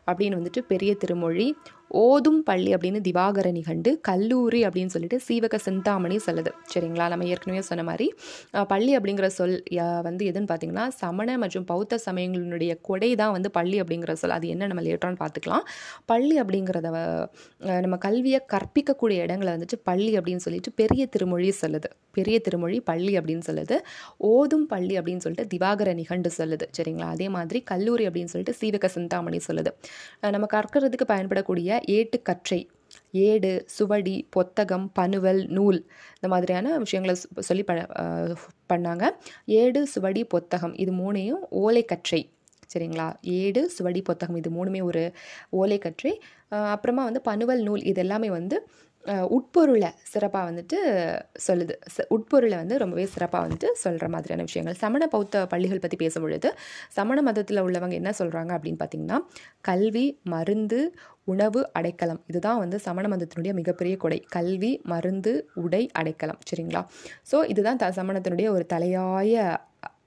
அப்படின்னு 0.09 0.39
வந்துட்டு 0.41 0.61
பெரிய 0.73 0.91
திருமொழி. 1.03 1.47
ஓதும் 1.89 2.43
பள்ளி 2.43 2.75
அப்படின்னு 2.75 3.01
திவாகர 3.09 3.51
நிகண்டு 3.51 4.01
கல்லூரி 4.01 4.63
அப்படின்னு 4.63 4.87
சொல்லிட்டு 4.87 5.21
சீவக 5.29 5.57
சிந்தாமணி 5.57 6.17
சொல்லுது. 6.17 6.47
சரிங்களா? 6.75 7.09
நம்ம 7.09 7.25
ஏற்கனவே 7.25 7.63
சொன்ன 7.63 7.85
மாதிரி 7.85 8.15
பள்ளி 8.69 8.97
அப்படிங்கிற 8.97 9.27
சொல் 9.27 9.63
யா- 9.71 10.03
வந்து 10.03 10.27
எதுன்னு 10.27 10.47
பார்த்தீங்கன்னா 10.53 10.89
சமண 10.89 11.39
மற்றும் 11.39 11.65
பௌத்த 11.65 12.01
சமயங்களினுடைய 12.11 12.79
கொடை 12.81 13.15
தான் 13.15 13.33
வந்து 13.33 13.51
பள்ளி 13.51 13.81
அப்படிங்கிற 13.81 14.13
சொல். 14.13 14.31
அது 14.31 14.49
என்ன 14.49 14.67
நம்ம 14.67 14.83
லேட்டரான்னு 14.83 15.17
பார்த்துக்கலாம் 15.19 15.63
பள்ளி 16.05 16.41
அப்படிங்கிறத 16.41 17.27
நம்ம 17.59 17.97
கல்வியை 17.97 18.41
கற்பிக்கக்கூடிய 18.53 19.19
இடங்களை 19.19 19.53
வந்துட்டு 19.53 19.79
பள்ளி 19.83 20.19
அப்படின்னு 20.19 20.37
சொல்லிட்டு 20.37 20.73
பெரிய 20.73 21.07
திருமொழி 21.07 21.53
சொல்லுது. 21.67 21.85
பெரிய 22.13 22.39
திருமொழி 22.39 22.81
பள்ளி 22.81 23.19
அப்படின்னு 23.19 23.41
சொல்லுது. 23.47 23.79
ஓதும் 24.17 24.67
பள்ளி 24.67 24.99
அப்படின்னு 24.99 25.17
சொல்லிட்டு 25.17 25.57
திவாகர 25.57 25.95
நிகண்டு 25.95 26.31
சொல்லுது. 26.39 26.63
சரிங்களா? 26.81 27.01
அதே 27.01 27.29
மாதிரி 27.29 27.61
கல்லூரி 27.61 28.07
அப்படின்னு 28.07 28.25
சொல்லிட்டு 28.25 28.59
சீவக 28.61 28.87
சிந்தாமணி 28.87 29.39
சொல்லுது. 29.47 29.67
நம்ம 30.21 30.47
கற்கிறதுக்கு 30.53 31.05
பயன்படக்கூடிய 31.09 31.78
ஏட்டுக்கற்றை 31.87 32.61
ஏடு 33.13 33.51
சுவடி 33.79 34.17
பொத்தகம் 34.37 34.87
பனுவல் 34.93 35.47
நூல் 35.47 35.79
இந்த 36.15 36.29
மாதிரியான 36.29 36.79
விஷயங்களை 36.79 37.21
சொல்லி 37.39 37.65
ப 37.65 37.73
பண்ணாங்க. 38.73 39.05
ஏடு 39.45 39.81
சுவடி 39.95 40.23
பொத்தகம் 40.35 40.75
இது 40.81 40.93
மூணையும் 40.93 41.45
ஓலைக்கற்றை. 41.65 42.21
சரிங்களா? 42.73 43.07
ஏடு 43.23 43.61
சுவடி 43.77 44.03
பொத்தகம் 44.09 44.37
இது 44.37 44.51
மூணுமே 44.51 44.83
ஒரு 44.83 45.03
ஓலைக்கற்றை. 45.53 46.13
அப்புறமா 46.49 47.05
வந்து 47.05 47.21
பனுவல் 47.21 47.63
நூல் 47.63 47.83
இது 47.83 48.01
எல்லாமே 48.01 48.31
வந்து 48.31 48.57
உட்பொருளை 49.05 49.91
சிறப்பாக 50.03 50.51
வந்துட்டு 50.51 50.77
சொல்லுது. 51.51 51.71
ச- 51.97 52.05
உட்பொருளை 52.09 52.59
வந்து 52.59 52.79
ரொம்பவே 52.79 53.07
சிறப்பாக 53.07 53.49
வந்துட்டு 53.49 53.73
சொல்கிற 53.73 54.09
மாதிரியான 54.09 54.43
விஷயங்கள். 54.43 54.77
சமண 54.77 55.07
பௌத்த 55.07 55.47
பள்ளிகள் 55.47 55.79
பற்றி 55.79 55.97
பேசும் 55.97 56.23
பொழுது 56.23 56.55
சமண 56.89 57.23
மதத்தில் 57.23 57.63
உள்ளவங்க 57.63 57.93
என்ன 57.93 58.11
சொல்கிறாங்க 58.19 58.59
அப்படின்னு 58.59 58.77
பார்த்தீங்கன்னா 58.79 59.19
கல்வி 59.61 60.19
மருந்து 60.23 60.95
உணவு 61.25 61.73
அடைக்கலம். 61.73 62.23
இதுதான் 62.27 62.59
வந்து 62.59 62.79
சமண 62.79 63.17
மதத்தினுடைய 63.17 63.53
மிகப்பெரிய 63.53 63.97
கொடை. 63.97 64.27
கல்வி 64.29 64.81
மருந்து 64.83 65.51
உடை 65.55 65.91
அடைக்கலம். 65.93 66.39
சரிங்களா? 66.55 66.87
ஸோ 67.33 67.49
இதுதான் 67.49 67.77
த 67.77 67.93
சமணத்தினுடைய 67.97 68.49
ஒரு 68.49 68.67
தலையாய 68.67 69.57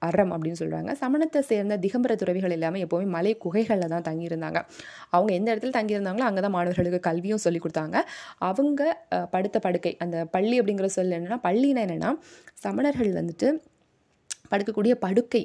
அறம் 0.07 0.31
அப்படின்னு 0.35 0.59
சொல்கிறாங்க 0.61 0.91
சமணத்தை 1.01 1.41
சேர்ந்த 1.49 1.77
திகம்பர 1.85 2.15
துறவிகள் 2.21 2.55
எல்லாமே 2.57 2.79
எப்போவுமே 2.85 3.07
மலை 3.15 3.33
குகைகளில் 3.45 3.91
தான் 3.93 4.05
தங்கியிருந்தாங்க. 4.09 4.59
அவங்க 5.15 5.31
எந்த 5.39 5.47
இடத்துல 5.53 5.73
தங்கியிருந்தாங்களோ 5.79 6.27
அங்கே 6.29 6.43
தான் 6.45 6.55
மாணவர்களுக்கு 6.57 7.01
கல்வியும் 7.09 7.43
சொல்லி 7.45 7.61
கொடுத்தாங்க. 7.65 7.97
அவங்க 8.49 8.81
படுத்த 9.35 9.59
படுக்கை 9.67 9.93
அந்த 10.05 10.17
பள்ளி 10.35 10.55
அப்படிங்கிற 10.61 10.89
சொல் 10.97 11.15
என்னென்னா 11.17 11.39
பள்ளினா 11.47 11.83
என்னென்னா 11.87 12.11
சமணர்கள் 12.65 13.11
வந்துட்டு 13.19 13.49
படுக்கக்கூடிய 14.51 14.93
படுக்கை 15.05 15.43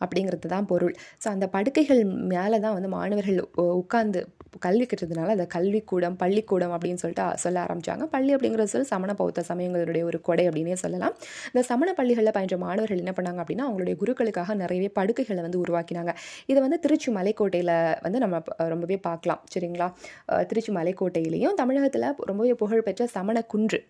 அப்படிங்கிறது 0.00 0.48
தான் 0.48 0.66
பொருள். 0.66 0.94
ஸோ 1.24 1.28
அந்த 1.28 1.48
படுக்கைகள் 1.48 2.02
மேலே 2.04 2.58
தான் 2.58 2.74
வந்து 2.74 2.88
மாணவர்கள் 2.88 3.38
உட்காந்து 3.56 3.76
உட்கார்ந்து 3.80 4.20
கல்வி 4.60 4.86
கற்றதுனால 4.86 5.28
அதை 5.28 5.46
கல்விக்கூடம் 5.54 6.16
பள்ளிக்கூடம் 6.16 6.72
அப்படின்னு 6.72 6.94
சொல்லிட்டு 6.94 7.38
சொல்ல 7.38 7.64
ஆரம்பித்தாங்க 7.64 8.04
பள்ளி 8.04 8.34
அப்படிங்கிறது 8.34 8.64
சொல்லி 8.64 8.86
சமண 8.86 9.14
பௌத்த 9.14 9.44
சமயங்களுடைய 9.48 10.02
ஒரு 10.02 10.20
கொடை 10.20 10.48
அப்படின்னே 10.48 10.72
சொல்லலாம். 10.74 11.14
இந்த 11.46 11.62
சமண 11.62 11.92
பள்ளிகளில் 11.92 12.32
பயின்ற 12.32 12.56
மாணவர்கள் 12.58 12.98
என்ன 12.98 13.12
பண்ணாங்க 13.16 13.42
அப்படின்னா 13.44 13.66
அவங்களுடைய 13.68 13.96
குருக்களுக்காக 13.96 14.54
நிறையவே 14.54 14.88
படுக்கைகளை 14.88 15.42
வந்து 15.42 15.60
உருவாக்கினாங்க. 15.64 16.14
இதை 16.46 16.62
வந்து 16.62 16.78
திருச்சி 16.78 17.12
மலைக்கோட்டையில் 17.12 17.74
வந்து 18.02 18.18
நம்ம 18.18 18.42
ரொம்பவே 18.68 18.98
பார்க்கலாம். 18.98 19.42
சரிங்களா? 19.54 19.88
திருச்சி 20.46 20.72
மலைக்கோட்டையிலையும் 20.72 21.54
தமிழகத்தில் 21.54 22.08
ரொம்பவே 22.24 22.54
புகழ்பெற்ற 22.54 23.06
சமண 23.06 23.42
குன்று 23.42 23.80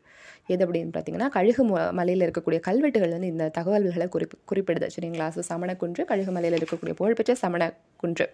எது 0.47 0.67
அப்படின்னு 0.67 0.93
பார்த்தீங்கன்னா 0.95 1.29
கழுகு 1.29 1.65
ம- 1.65 1.93
மலையில் 1.93 2.25
இருக்கக்கூடிய 2.27 2.61
கல்வெட்டுகள் 2.61 3.11
வந்து 3.11 3.27
இந்த 3.27 3.49
தகவல்களை 3.49 4.09
குறிப்பு 4.09 4.37
குறிப்பிடுது. 4.51 4.89
சரிங்களா? 4.97 5.27
ஸோ 5.37 5.43
சமணக்குன்று 5.49 5.98
குன்று 6.05 6.33
மலையில் 6.33 6.59
இருக்கக்கூடிய 6.59 6.93
புகழ்பெற்ற 6.93 7.37
சமணக்குன்று. 7.43 8.27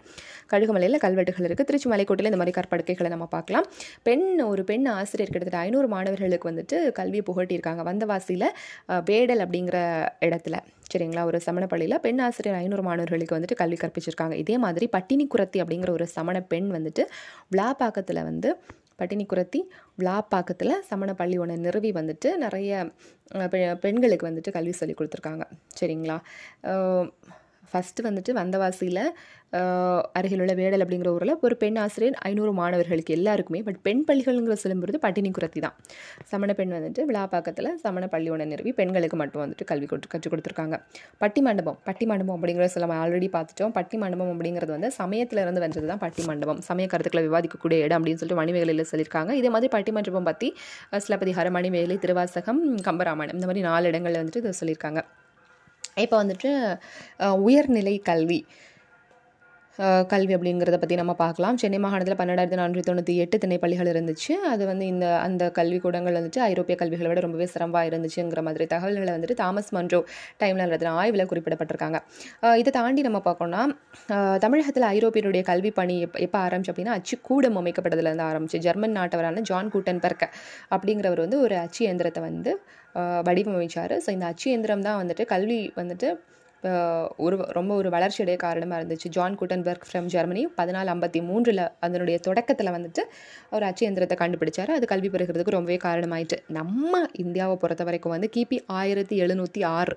கழுகுமலையில் 0.51 0.97
கல்வெட்டுகள் 0.97 1.49
இருக்குது 1.49 1.65
திருச்சி 1.65 1.91
மலைக்கோட்டையில் 1.91 2.25
இந்த 2.25 2.37
மாதிரி 2.37 2.61
கற்படுக்கைகளை 2.61 3.09
நம்ம 3.09 3.27
பார்க்கலாம். 3.27 3.65
பெண் 4.03 4.41
ஒரு 4.41 4.65
பெண் 4.65 4.87
ஆசிரியர் 4.87 5.33
கிட்டத்தட்ட 5.33 5.67
ஐநூறு 5.67 5.89
மாணவர்களுக்கு 5.89 6.51
வந்துட்டு 6.51 6.93
கல்வியை 6.93 7.23
புகட்டியிருக்காங்க. 7.27 7.83
வந்தவாசியில் 7.83 8.47
பேடல் 8.89 9.03
வேடல் 9.15 9.39
அப்படிங்கிற 9.39 10.09
இடத்துல. 10.21 10.59
சரிங்களா? 10.95 11.25
ஒரு 11.25 11.41
சமண 11.41 11.67
பள்ளியில் 11.67 12.01
பெண் 12.01 12.21
ஆசிரியர் 12.21 12.59
ஐநூறு 12.59 12.83
மாணவர்களுக்கு 12.83 13.39
வந்துட்டு 13.39 13.55
கல்வி 13.55 13.77
கற்பிச்சிருக்காங்க. 13.77 14.33
இதே 14.33 14.59
மாதிரி 14.59 14.87
பட்டினி 14.87 15.29
குரத்தி 15.37 15.57
அப்படிங்கிற 15.57 15.91
ஒரு 15.91 16.07
சமண 16.07 16.41
பெண் 16.41 16.71
வந்துட்டு 16.71 17.05
விழாப்பாக்கத்தில் 17.57 18.23
வந்து 18.23 18.57
பட்டினி 18.97 19.27
குரத்தி 19.35 19.63
விழாப்பாக்கத்தில் 19.99 20.73
சமண 20.81 21.15
பள்ளி 21.15 21.39
ஒன்று 21.39 21.57
நிறுவி 21.57 21.93
வந்துட்டு 21.93 22.37
நிறைய 22.37 22.91
பெ- 23.35 23.75
பெண்களுக்கு 23.75 24.27
வந்துட்டு 24.27 24.53
கல்வி 24.53 24.73
சொல்லி 24.73 24.95
கொடுத்துருக்காங்க. 24.95 25.43
சரிங்களா? 25.81 26.21
ஃபஸ்ட்டு 27.71 28.07
வந்துட்டு 28.09 28.33
வந்தவாசியில் 28.41 29.03
அருகிலுள்ள 30.19 30.53
வேடல் 30.61 30.83
அப்படிங்கிற 30.85 31.11
ஊரில் 31.17 31.33
ஒரு 31.47 31.55
பெண் 31.61 31.77
ஆசிரியர் 31.83 32.17
ஐநூறு 32.29 32.53
மாணவர்களுக்கு 32.59 33.13
எல்லாருக்குமே 33.17 33.61
பட் 33.67 33.79
பெண் 33.87 34.03
பள்ளிகள்ங்கிற 34.09 34.55
சொல்லும்போது 34.63 35.01
பட்டினி 35.05 35.31
குரத்தி 35.37 35.61
தான். 35.65 35.75
சமண 36.31 36.51
பெண் 36.61 36.73
வந்துட்டு 36.77 37.03
விழாப்பாக்கத்தில் 37.11 37.71
சமண 37.85 38.05
பள்ளியோட 38.15 38.37
ஒன்று 38.37 38.51
நிறுவி 38.53 38.73
பெண்களுக்கு 38.81 39.17
மட்டும் 39.23 39.43
வந்துட்டு 39.45 39.67
கல்வி 39.71 39.87
கொடுத்து 39.91 40.11
கற்றுக் 40.15 40.33
கொடுத்துருக்காங்க. 40.33 40.77
பட்டி 41.23 41.43
மண்டபம் 41.49 41.79
பட்டி 41.89 42.07
மண்டபம் 42.13 42.37
அப்படிங்கிறத 42.39 42.71
சொல்ல 42.75 42.87
நம்ம 42.87 42.99
ஆல்ரெடி 43.05 43.29
பார்த்துட்டோம். 43.37 43.75
பட்டி 43.79 43.99
மண்டபம் 44.05 44.33
அப்படிங்கிறது 44.35 44.75
வந்து 44.77 44.91
சமயத்தில் 45.01 45.43
இருந்து 45.45 45.65
வந்தது 45.67 45.87
தான் 45.93 46.03
பட்டி 46.05 46.25
மண்டபம். 46.31 46.61
சமய 46.69 46.87
கருத்துக்களை 46.95 47.25
விவாதிக்கக்கூடிய 47.29 47.79
இடம் 47.89 47.99
அப்படின்னு 48.01 48.21
சொல்லிட்டு 48.23 48.43
மணிமேகலையில் 48.43 48.91
சொல்லியிருக்காங்க. 48.93 49.33
இதே 49.43 49.51
மாதிரி 49.57 49.73
பட்டி 49.77 49.93
மண்டபம் 49.99 50.29
பற்றி 50.31 50.51
சிலப்பதிகாரம் 51.07 51.57
மணிமேகலை 51.61 51.99
திருவாசகம் 52.07 52.63
கம்பராமாயணம் 52.89 53.39
இந்த 53.41 53.49
மாதிரி 53.51 53.69
நாலு 53.71 53.93
இடங்களில் 53.93 54.21
வந்துட்டு 54.23 54.43
இதை 54.45 54.55
சொல்லியிருக்காங்க. 54.63 55.03
இப்போ 55.97 56.25
வந்துட்டு 56.25 56.51
உயர்நிலை 57.43 57.99
கல்வி. 58.01 58.41
கல்வி 60.11 60.33
அப்படிங்கிறத 60.37 60.77
பற்றி 60.81 60.97
நம்ம 61.01 61.13
பார்க்கலாம். 61.21 61.57
சென்னை 61.61 61.79
மாகாணத்தில் 61.85 62.19
பன்னெண்டாயிரத்தி 62.19 62.59
நானூற்றி 62.61 62.83
தொண்ணூற்றி 62.89 63.15
எட்டு 63.23 63.37
திணைப்பள்ளிகள் 63.45 63.89
இருந்துச்சு. 63.93 64.33
அது 64.51 64.63
வந்து 64.71 64.85
இந்த 64.93 65.07
அந்த 65.27 65.45
கல்விக்கூடங்கள் 65.57 66.17
வந்துட்டு 66.19 66.41
ஐரோப்பிய 66.49 66.75
கல்விகளை 66.83 67.09
விட 67.11 67.21
ரொம்பவே 67.27 67.47
சிறப்பாக 67.55 67.89
இருந்துச்சுங்கிற 67.91 68.43
மாதிரி 68.49 68.65
தகவல்களை 68.75 69.13
வந்துட்டு 69.17 69.37
தாமஸ் 69.43 69.71
மன்றோ 69.77 70.01
டைமில் 70.43 70.65
நடத்தின 70.65 70.93
ஆய்வில் 71.01 71.25
குறிப்பிடப்பட்டிருக்காங்க. 71.33 72.01
இதை 72.63 72.73
தாண்டி 72.79 73.03
நம்ம 73.09 73.21
பார்க்கணும்னா 73.29 73.63
தமிழகத்தில் 74.45 74.87
ஐரோப்பியருடைய 74.95 75.45
கல்வி 75.51 75.73
பணி 75.79 75.97
எப்போ 76.07 76.21
எப்போ 76.27 76.39
ஆரம்பிச்சு 76.47 76.73
அப்படின்னா 76.75 76.95
அச்சு 76.99 77.19
கூடம் 77.29 77.59
அமைக்கப்பட்டதுலேருந்து 77.63 78.27
ஆரம்பிச்சு 78.31 78.61
ஜெர்மன் 78.67 78.97
நாட்டவரான 78.99 79.43
ஜான் 79.51 79.73
கூட்டன்பர்க் 79.75 80.27
அப்படிங்கிறவர் 80.77 81.25
வந்து 81.27 81.41
ஒரு 81.47 81.57
அச்சு 81.65 81.83
இயந்திரத்தை 81.87 82.23
வந்து 82.29 82.53
வடிவமைச்சார். 83.29 83.97
ஸோ 84.05 84.11
இந்த 84.17 84.27
அச்சு 84.33 84.47
இயந்திரம் 84.53 84.87
தான் 84.89 85.01
வந்துட்டு 85.03 85.27
கல்வி 85.35 85.59
வந்துட்டு 85.81 86.09
ஒரு 87.25 87.37
ரொம்ப 87.57 87.73
ஒரு 87.81 87.89
வளர்ச்சியடைய 87.95 88.37
காரணமாக 88.45 88.79
இருந்துச்சு. 88.81 89.09
ஜான் 89.17 89.37
குட்டன்பர்க் 89.41 89.87
ஃப்ரம் 89.89 90.09
ஜெர்மனி 90.15 90.43
பதினாலு 90.59 90.91
ஐம்பத்தி 90.95 91.21
மூன்றில் 91.29 91.63
அதனுடைய 91.87 92.17
தொடக்கத்தில் 92.27 92.73
வந்துட்டு 92.77 93.05
ஒரு 93.55 93.67
அச்சு 93.69 93.85
எந்திரத்தை 93.89 94.19
கண்டுபிடிச்சார். 94.23 94.73
அது 94.77 94.87
கல்வி 94.93 95.11
பெறுகிறதுக்கு 95.15 95.57
ரொம்பவே 95.59 95.79
காரணமாயிட்டு. 95.87 96.39
நம்ம 96.59 97.03
இந்தியாவை 97.25 97.57
பொறுத்த 97.65 97.85
வரைக்கும் 97.91 98.15
வந்து 98.17 98.31
கிபி 98.37 98.59
ஆயிரத்தி 98.81 99.17
எழுநூற்றி 99.27 99.63
ஆறு 99.79 99.97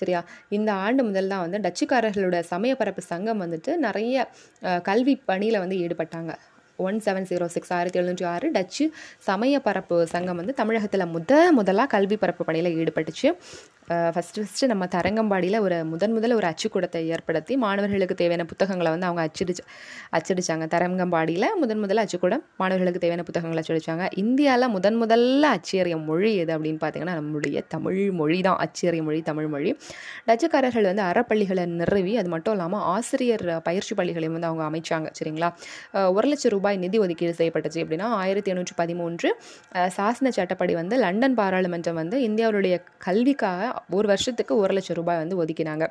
சரியா? 0.00 0.22
இந்த 0.56 0.70
ஆண்டு 0.86 1.02
முதல் 1.10 1.30
தான் 1.34 1.44
வந்து 1.46 1.58
டச்சுக்காரர்களோட 1.66 2.38
சமயப்பரப்பு 2.54 3.04
சங்கம் 3.12 3.42
வந்துட்டு 3.44 3.74
நிறைய 3.86 4.26
கல்வி 4.90 5.16
பணியில் 5.30 5.62
வந்து 5.64 5.78
ஈடுபட்டாங்க. 5.84 6.32
ஒன் 6.86 6.96
செவன் 7.04 7.26
ஜீரோ 7.30 7.46
சிக்ஸ் 7.54 7.72
ஆயிரத்தி 7.74 7.98
எழுநூற்றி 8.00 8.24
ஆறு 8.30 8.46
டச்சு 8.54 8.84
சமய 9.26 9.58
பரப்பு 9.66 9.96
சங்கம் 10.12 10.38
வந்து 10.40 10.54
தமிழகத்தில் 10.60 11.04
முத 11.12 11.32
முதலாக 11.58 11.88
கல்வி 11.92 12.16
பரப்பு 12.22 12.44
பணியில் 12.48 12.76
ஈடுபட்டுச்சு. 12.80 13.28
ஃபஸ்ட்டு 13.88 14.42
ஃபஸ்ட்டு 14.42 14.68
நம்ம 14.70 14.84
தரங்கம்பாடியில் 14.94 15.56
ஒரு 15.60 15.78
முதன் 15.90 16.14
முதல்ல 16.16 16.36
ஒரு 16.40 16.46
அச்சுக்கூடத்தை 16.50 17.00
ஏற்படுத்தி 17.14 17.54
மாணவர்களுக்கு 17.64 18.14
தேவையான 18.20 18.44
புத்தகங்களை 18.52 18.90
வந்து 18.94 19.06
அவங்க 19.08 19.22
அச்சடிச்சு 19.28 19.64
அச்சடித்தாங்க 20.18 20.66
தரங்கம்பாடியில் 20.74 21.46
முதன் 21.62 21.82
முதல்ல 21.84 22.04
அச்சுக்கூடம் 22.06 22.42
மாணவர்களுக்கு 22.60 23.00
தேவையான 23.02 23.24
புத்தகங்களை 23.28 23.62
அச்சடிச்சாங்க. 23.62 24.04
இந்தியாவில் 24.22 24.72
முதன் 24.76 24.98
முதல்ல 25.02 25.50
அச்சேறிய 25.56 25.96
மொழி 26.08 26.30
எது 26.44 26.52
அப்படின்னு 26.56 26.80
பார்த்தீங்கன்னா 26.84 27.16
நம்மளுடைய 27.20 27.62
தமிழ் 27.74 28.00
மொழி 28.20 28.38
தான். 28.48 28.58
அச்சேறிய 28.64 29.02
மொழி 29.08 29.20
தமிழ் 29.30 29.48
மொழி. 29.54 29.72
டச்சுக்காரர்கள் 30.28 30.88
வந்து 30.90 31.04
அறப்பள்ளிகளை 31.10 31.66
நிறுவி 31.80 32.14
அது 32.22 32.32
மட்டும் 32.36 32.56
இல்லாமல் 32.56 32.84
ஆசிரியர் 32.94 33.46
பயிற்சி 33.68 33.92
பள்ளிகளையும் 34.00 34.36
வந்து 34.38 34.50
அவங்க 34.50 34.64
அமைச்சாங்க 34.70 35.10
சரிங்களா? 35.20 35.50
ஒரு 36.16 36.26
லட்சம் 36.32 36.54
ரூபாய் 36.56 36.80
நிதி 36.86 36.98
ஒதுக்கீடு 37.04 37.34
செய்யப்பட்டுச்சு 37.40 37.82
அப்படின்னா 37.84 38.08
ஆயிரத்தி 38.22 38.52
எண்ணூற்றி 38.54 38.76
பதிமூன்று 38.82 39.30
சாசன 39.98 40.32
சட்டப்படி 40.38 40.74
வந்து 40.80 40.96
லண்டன் 41.04 41.38
பாராளுமன்றம் 41.42 42.00
வந்து 42.02 42.16
இந்தியாவுடைய 42.30 42.74
கல்விக்காக 43.06 43.70
ஒரு 43.90 44.06
வருஷத்துக்கு 44.06 44.56
ஒரு 44.56 44.74
லட்சம் 44.74 44.96
ரூபாய் 44.96 45.16
வந்து 45.16 45.44
ஒதுக்கினாங்க. 45.44 45.86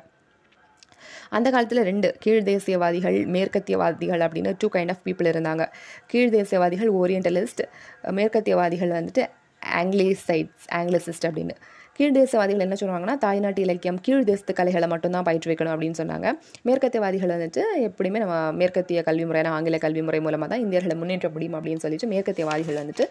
அந்த 1.30 1.50
காலத்தில் 1.50 1.82
ரெண்டு 1.82 2.16
கீழ் 2.18 2.42
தேசியவாதிகள் 2.42 3.24
மேற்கத்தியவாதிகள் 3.26 4.22
அப்படின்னு 4.24 4.54
டூ 4.58 4.68
கைண்ட் 4.68 4.90
ஆஃப் 4.90 5.00
பீப்புள் 5.04 5.30
இருந்தாங்க. 5.32 5.72
கீழ் 6.06 6.34
தேசியவாதிகள் 6.34 6.92
ஓரியண்டலிஸ்ட் 6.92 7.64
மேற்கத்தியவாதிகள் 8.02 8.94
வந்துட்டு 8.98 9.26
ஆங்கிலிசைட்ஸ் 9.74 10.66
ஆங்கிலிசிஸ்ட் 10.72 11.26
அப்படின்னு. 11.26 11.56
கீழ் 11.98 12.14
தேசவாதிகள் 12.18 12.64
என்ன 12.64 12.76
சொல்லுவாங்கன்னா 12.78 13.14
தாய்நாட்டு 13.24 13.60
இலக்கியம் 13.64 13.98
கீழ் 14.06 14.24
தேசத்து 14.28 14.52
கலைகளை 14.58 14.86
மட்டும்தான் 14.92 15.26
பயிற்றுவிக்கணும் 15.26 15.72
அப்படின்னு 15.74 15.98
சொன்னாங்க. 16.00 16.28
மேற்கத்தியவாதிகள் 16.68 17.32
வந்துட்டு 17.34 17.62
எப்படியுமே 17.88 18.20
நம்ம 18.22 18.36
மேற்கத்திய 18.60 19.02
கல்வி 19.08 19.24
முறையான 19.28 19.50
ஆங்கில 19.56 19.78
கல்வி 19.84 20.02
முறை 20.06 20.20
மூலமாக 20.26 20.48
தான் 20.52 20.62
இந்தியர்களை 20.64 20.96
முன்னேற்ற 21.00 21.28
முடியும் 21.34 21.56
அப்படின்னு 21.58 21.82
சொல்லிட்டு 21.84 22.08
மேற்கத்தியவாதிகள் 22.14 22.80
வந்துட்டு 22.82 23.04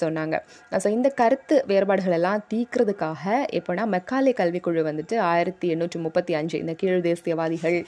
சொன்னாங்க. 0.00 0.36
ஸோ 0.84 0.90
இந்த 0.96 1.10
கருத்து 1.20 1.58
வேறுபாடுகள் 1.72 2.16
எல்லாம் 2.18 2.40
தீக்கிறதுக்காக 2.54 3.36
எப்போனா 3.60 3.84
மெக்காலே 3.96 4.34
கல்விக்குழு 4.40 4.84
வந்துட்டு 4.90 5.18
ஆயிரத்தி 5.32 5.68
எண்ணூற்றி 5.74 6.00
முப்பத்தி 6.06 6.34
அஞ்சு 6.40 6.56
இந்த 6.64 6.74
கீழ் 6.82 7.04
தேசியவாதிகள் 7.08 7.78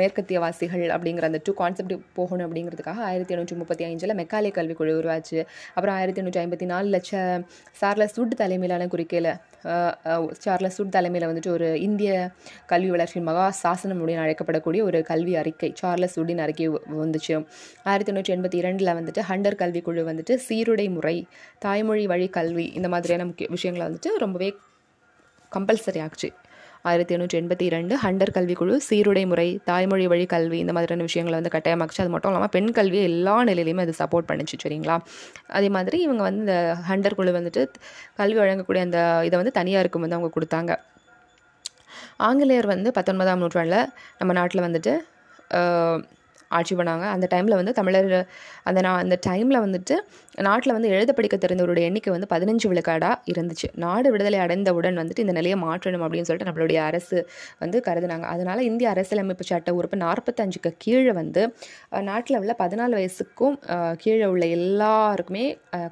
மேற்கத்தியவாசிகள் 0.00 0.84
அப்படிங்கிற 0.94 1.24
அந்த 1.30 1.40
டூ 1.46 1.52
கான்செப்ட் 1.60 1.94
போகணும் 2.18 2.46
அப்படிங்கிறதுக்காக 2.46 3.02
ஆயிரத்தி 3.10 3.34
எண்ணூற்றி 3.34 3.56
முப்பத்தி 3.60 3.84
அஞ்சில் 3.88 4.14
மெக்காலே 4.20 4.50
கல்விக்குழு 4.58 4.92
உருவாச்சு. 5.00 5.38
அப்புறம் 5.74 5.94
ஆயிரத்தி 5.98 6.20
எண்ணூற்றி 6.22 6.40
ஐம்பத்தி 6.42 6.66
நாலு 6.72 6.88
லட்ச 6.96 7.12
சார்லஸ் 7.80 8.16
சுட் 8.16 8.34
தலைமையிலான 8.42 8.86
குறிக்கையில் 8.94 9.30
சார்லஸ் 10.44 10.76
சுட் 10.78 10.94
தலைமையில் 10.96 11.28
வந்துட்டு 11.30 11.50
ஒரு 11.56 11.68
இந்திய 11.86 12.10
கல்வி 12.72 12.90
வளர்ச்சியின் 12.94 13.28
மகா 13.30 13.46
சாசனம் 13.62 14.00
அப்படின்னு 14.00 14.24
அழைக்கப்படக்கூடிய 14.24 14.82
ஒரு 14.88 14.98
கல்வி 15.10 15.34
அறிக்கை 15.42 15.70
சார்லஸ் 15.80 16.16
வுட்டின் 16.20 16.42
அறிக்கை 16.44 16.68
வந்துச்சு. 17.02 17.34
ஆயிரத்தி 17.90 18.12
எண்ணூற்றி 18.12 18.34
எண்பத்தி 18.36 18.58
இரண்டில் 18.62 18.96
வந்துட்டு 18.98 19.24
ஹண்டர் 19.30 19.58
கல்விக்குழு 19.62 20.04
வந்துட்டு 20.10 20.36
சீருடை 20.46 20.86
முறை 20.96 21.16
தாய்மொழி 21.64 22.06
வழி 22.12 22.28
கல்வி 22.38 22.66
இந்த 22.80 22.90
மாதிரியான 22.94 23.26
முக்கிய 23.30 23.48
விஷயங்களை 23.56 23.86
வந்துட்டு 23.88 24.12
ரொம்பவே 24.24 24.50
கம்பல்சரி 25.52 26.00
ஆச்சு. 26.04 26.28
ஆயிரத்தி 26.88 27.12
எண்ணூற்றி 27.14 27.36
எண்பத்தி 27.40 27.64
இரண்டு 27.68 27.94
ஹண்டர் 28.02 28.32
கல்விக்குழு 28.36 28.74
சீருடை 28.86 29.22
முறை 29.30 29.46
தாய்மொழி 29.68 30.06
வழி 30.12 30.24
கல்வி 30.32 30.58
இந்த 30.62 30.72
மாதிரியான 30.76 31.04
விஷயங்களை 31.08 31.36
வந்து 31.38 31.52
கட்டாயமாக்குச்சு. 31.54 32.02
அது 32.04 32.12
மட்டும் 32.14 32.30
இல்லாமல் 32.32 32.52
பெண் 32.56 32.70
கல்வியை 32.78 33.04
எல்லா 33.10 33.36
நிலையிலையுமே 33.50 33.84
அது 33.86 33.94
சப்போர்ட் 34.00 34.28
பண்ணுச்சு 34.30 34.56
சரிங்களா? 34.64 34.96
அதே 35.58 35.68
மாதிரி 35.76 35.98
இவங்க 36.06 36.22
வந்து 36.28 36.42
இந்த 36.44 36.56
ஹண்டர் 36.88 37.16
குழு 37.18 37.32
வந்துட்டு 37.38 37.62
கல்வி 38.20 38.38
வழங்கக்கூடிய 38.42 38.82
அந்த 38.88 38.98
இதை 39.28 39.38
வந்து 39.42 39.54
தனியாருக்கு 39.60 40.02
வந்து 40.04 40.18
அவங்க 40.18 40.32
கொடுத்தாங்க. 40.36 40.72
ஆங்கிலேயர் 42.28 42.68
வந்து 42.74 42.90
பத்தொன்பதாம் 42.98 43.40
நூற்றாண்டில் 43.44 43.88
நம்ம 44.18 44.32
நாட்டில் 44.40 44.66
வந்துட்டு 44.66 44.94
ஆட்சி 46.58 46.74
பண்ணாங்க. 46.74 47.04
அந்த 47.14 47.26
டைமில் 47.32 47.56
வந்து 47.60 47.72
தமிழர் 47.78 48.10
அந்த 48.68 48.80
நான் 48.86 49.00
அந்த 49.04 49.16
டைமில் 49.26 49.60
வந்துட்டு 49.64 49.96
நாட்டில் 50.46 50.74
வந்து 50.76 50.90
எழுத 50.94 51.10
படிக்க 51.12 51.36
தெரிந்தவருடைய 51.44 51.88
எண்ணிக்கை 51.90 52.12
வந்து 52.14 52.28
பதினஞ்சு 52.34 52.66
விழுக்காடாக 52.70 53.32
இருந்துச்சு. 53.32 53.68
நாடு 53.84 54.08
விடுதலை 54.14 54.38
அடைந்தவுடன் 54.44 55.00
வந்துட்டு 55.02 55.24
இந்த 55.24 55.34
நிலையை 55.38 55.58
மாற்றணும் 55.64 56.04
அப்படின்னு 56.06 56.28
சொல்லிட்டு 56.28 56.50
நம்மளுடைய 56.50 56.78
அரசு 56.88 57.18
வந்து 57.62 57.80
கருதுனாங்க. 57.88 58.26
அதனால் 58.34 58.62
இந்திய 58.70 58.88
அரசியலமைப்பு 58.94 59.46
சட்ட 59.50 59.74
உறுப்பு 59.78 59.98
நாற்பத்தஞ்சுக்கு 60.04 60.72
கீழே 60.84 61.14
வந்து 61.20 61.44
நாட்டில் 62.10 62.40
உள்ள 62.40 62.54
பதினாலு 62.62 62.96
வயசுக்கும் 63.00 63.56
கீழே 64.04 64.26
உள்ள 64.34 64.44
எல்லாருக்குமே 64.58 65.46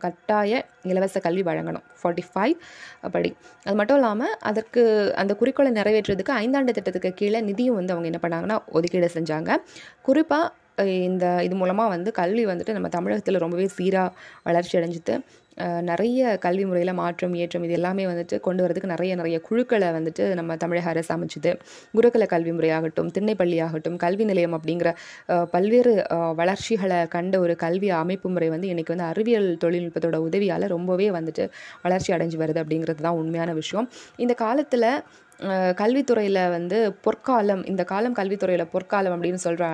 கட்டாய 0.05 0.63
இலவச 0.93 1.19
கல்வி 1.27 1.43
வழங்கணும். 1.49 1.85
ஃபார்ட்டி 2.01 2.25
ஃபைவ் 2.31 2.55
படி. 3.15 3.31
அது 3.67 3.77
மட்டும் 3.81 3.99
இல்லாமல் 3.99 4.35
அதற்கு 4.51 4.83
அந்த 5.23 5.33
குறிக்கோளை 5.41 5.71
நிறைவேற்றுறதுக்கு 5.79 6.33
ஐந்தாண்டு 6.43 6.75
திட்டத்துக்கு 6.79 7.11
கீழே 7.21 7.41
நிதியும் 7.49 7.79
வந்து 7.79 7.95
அவங்க 7.95 8.09
என்ன 8.11 8.21
பண்ணாங்கன்னா 8.25 8.59
ஒதுக்கீடு 8.79 9.11
செஞ்சாங்க. 9.19 9.51
குறிப்பாக 10.09 10.52
இந்த 10.87 11.27
இது 11.43 11.55
மூலமாக 11.55 11.89
வந்து 11.89 12.13
கல்வி 12.13 12.47
வந்துட்டு 12.47 12.73
நம்ம 12.73 12.89
தமிழகத்தில் 12.89 13.39
ரொம்பவே 13.39 13.69
சீராக 13.77 14.11
வளர்ச்சி 14.43 14.79
அடைஞ்சிட்டு 14.79 15.17
நிறைய 15.83 16.39
கல்வி 16.39 16.65
முறையில் 16.65 16.93
மாற்றம் 16.95 17.35
ஏற்றம் 17.35 17.63
இது 17.63 17.73
எல்லாமே 17.73 18.07
வந்துட்டு 18.07 18.37
கொண்டு 18.41 18.63
வரதுக்கு 18.65 18.93
நிறைய 18.93 19.15
நிறைய 19.15 19.41
குழுக்களை 19.41 19.89
வந்துட்டு 19.89 20.35
நம்ம 20.35 20.57
தமிழக 20.57 20.89
அரசு 20.89 21.11
அமைச்சுது. 21.17 21.51
குருக்கல 21.97 22.27
கல்வி 22.27 22.53
முறையாகட்டும் 22.53 23.11
திண்ணைப்பள்ளி 23.17 23.59
ஆகட்டும் 23.63 23.97
கல்வி 23.97 24.25
நிலையம் 24.25 24.55
அப்படிங்கிற 24.59 24.93
பல்வேறு 25.51 25.93
வளர்ச்சிகளை 26.37 27.07
கண்ட 27.07 27.41
ஒரு 27.41 27.57
கல்வி 27.57 27.91
அமைப்பு 27.91 28.31
முறை 28.31 28.49
வந்து 28.49 28.69
இன்றைக்கி 28.69 28.95
வந்து 28.95 29.09
அறிவியல் 29.13 29.51
தொழில்நுட்பத்தோட 29.65 30.17
உதவியால் 30.29 30.67
ரொம்பவே 30.69 31.11
வந்துட்டு 31.11 31.47
வளர்ச்சி 31.83 32.13
அடைஞ்சு 32.13 32.39
வருது 32.45 32.63
அப்படிங்கிறது 32.65 33.03
தான் 33.09 33.21
உண்மையான 33.23 33.53
விஷயம். 33.53 33.89
இந்த 34.17 34.35
காலத்தில் 34.35 34.89
கல்வித்துறையில் 35.81 36.41
வந்து 36.55 36.79
பொற்காலம் 37.05 37.63
இந்த 37.71 37.83
காலம் 37.93 38.17
கல்வித்துறையில் 38.19 38.65
பொற்காலம் 38.75 39.15
அப்படின்னு 39.17 39.41
சொல்கிற 39.45 39.65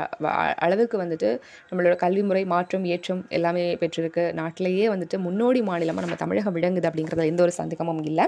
அளவுக்கு 0.64 0.96
வந்துட்டு 1.02 1.30
நம்மளோட 1.70 1.94
கல்வி 2.02 2.22
முறை 2.28 2.42
மாற்றம் 2.52 2.84
ஏற்றம் 2.94 3.22
எல்லாமே 3.36 3.64
பெற்றிருக்கு. 3.82 4.24
நாட்டிலேயே 4.40 4.86
வந்துட்டு 4.92 5.18
முன்னோடி 5.26 5.60
மாநிலமாக 5.68 6.04
நம்ம 6.06 6.18
தமிழகம் 6.22 6.56
விளங்குது 6.58 6.88
அப்படிங்கிறதுல 6.90 7.26
எந்த 7.32 7.42
ஒரு 7.46 7.54
சந்தேகமும் 7.60 8.02
இல்லை. 8.10 8.26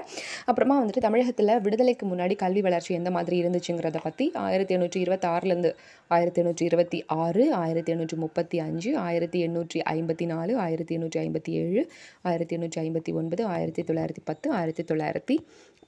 அப்புறமா 0.51 0.77
வந்துட்டு 0.83 1.05
தமிழகத்தில் 1.07 1.55
விடுதலைக்கு 1.67 2.07
முன்னாடி 2.13 2.37
கல்வி 2.45 2.65
வளர்ச்சி 2.69 2.93
எந்த 3.01 3.13
மாதிரி 3.17 3.39
இருந்துச்சுங்கிறத 3.43 4.01
பற்றி 4.07 4.27
ஆயிரத்தி 4.47 4.75
எண்ணூற்றி 4.79 5.01
இருபத்தாறுலேருந்து 5.07 5.73
ஆயிரத்தி 6.11 6.41
எண்ணூற்றி 6.43 6.65
இருபத்தி 6.71 7.01
ஆறு 7.23 7.43
ஆயிரத்தி 7.63 7.91
எண்ணூற்றி 7.95 8.19
முப்பத்தி 8.25 8.57
அஞ்சு 8.67 8.93
ஆயிரத்தி 9.07 9.41
எண்ணூற்றி 9.47 9.81
ஐம்பத்தி 9.97 10.27
நாலு 10.33 10.53
ஆயிரத்தி 10.67 10.95
எண்ணூற்றி 10.99 11.21
ஐம்பத்தி 11.25 11.53
ஏழு 11.63 11.83
ஆயிரத்தி 12.31 12.55
எண்ணூற்றி 12.57 12.81
ஐம்பத்தி 12.85 13.13
ஒன்பது 13.21 13.43
ஆயிரத்தி 13.55 13.83
தொள்ளாயிரத்தி 13.89 14.25
பத்து 14.31 14.49
ஆயிரத்தி 14.59 14.85
தொள்ளாயிரத்தி 14.91 15.37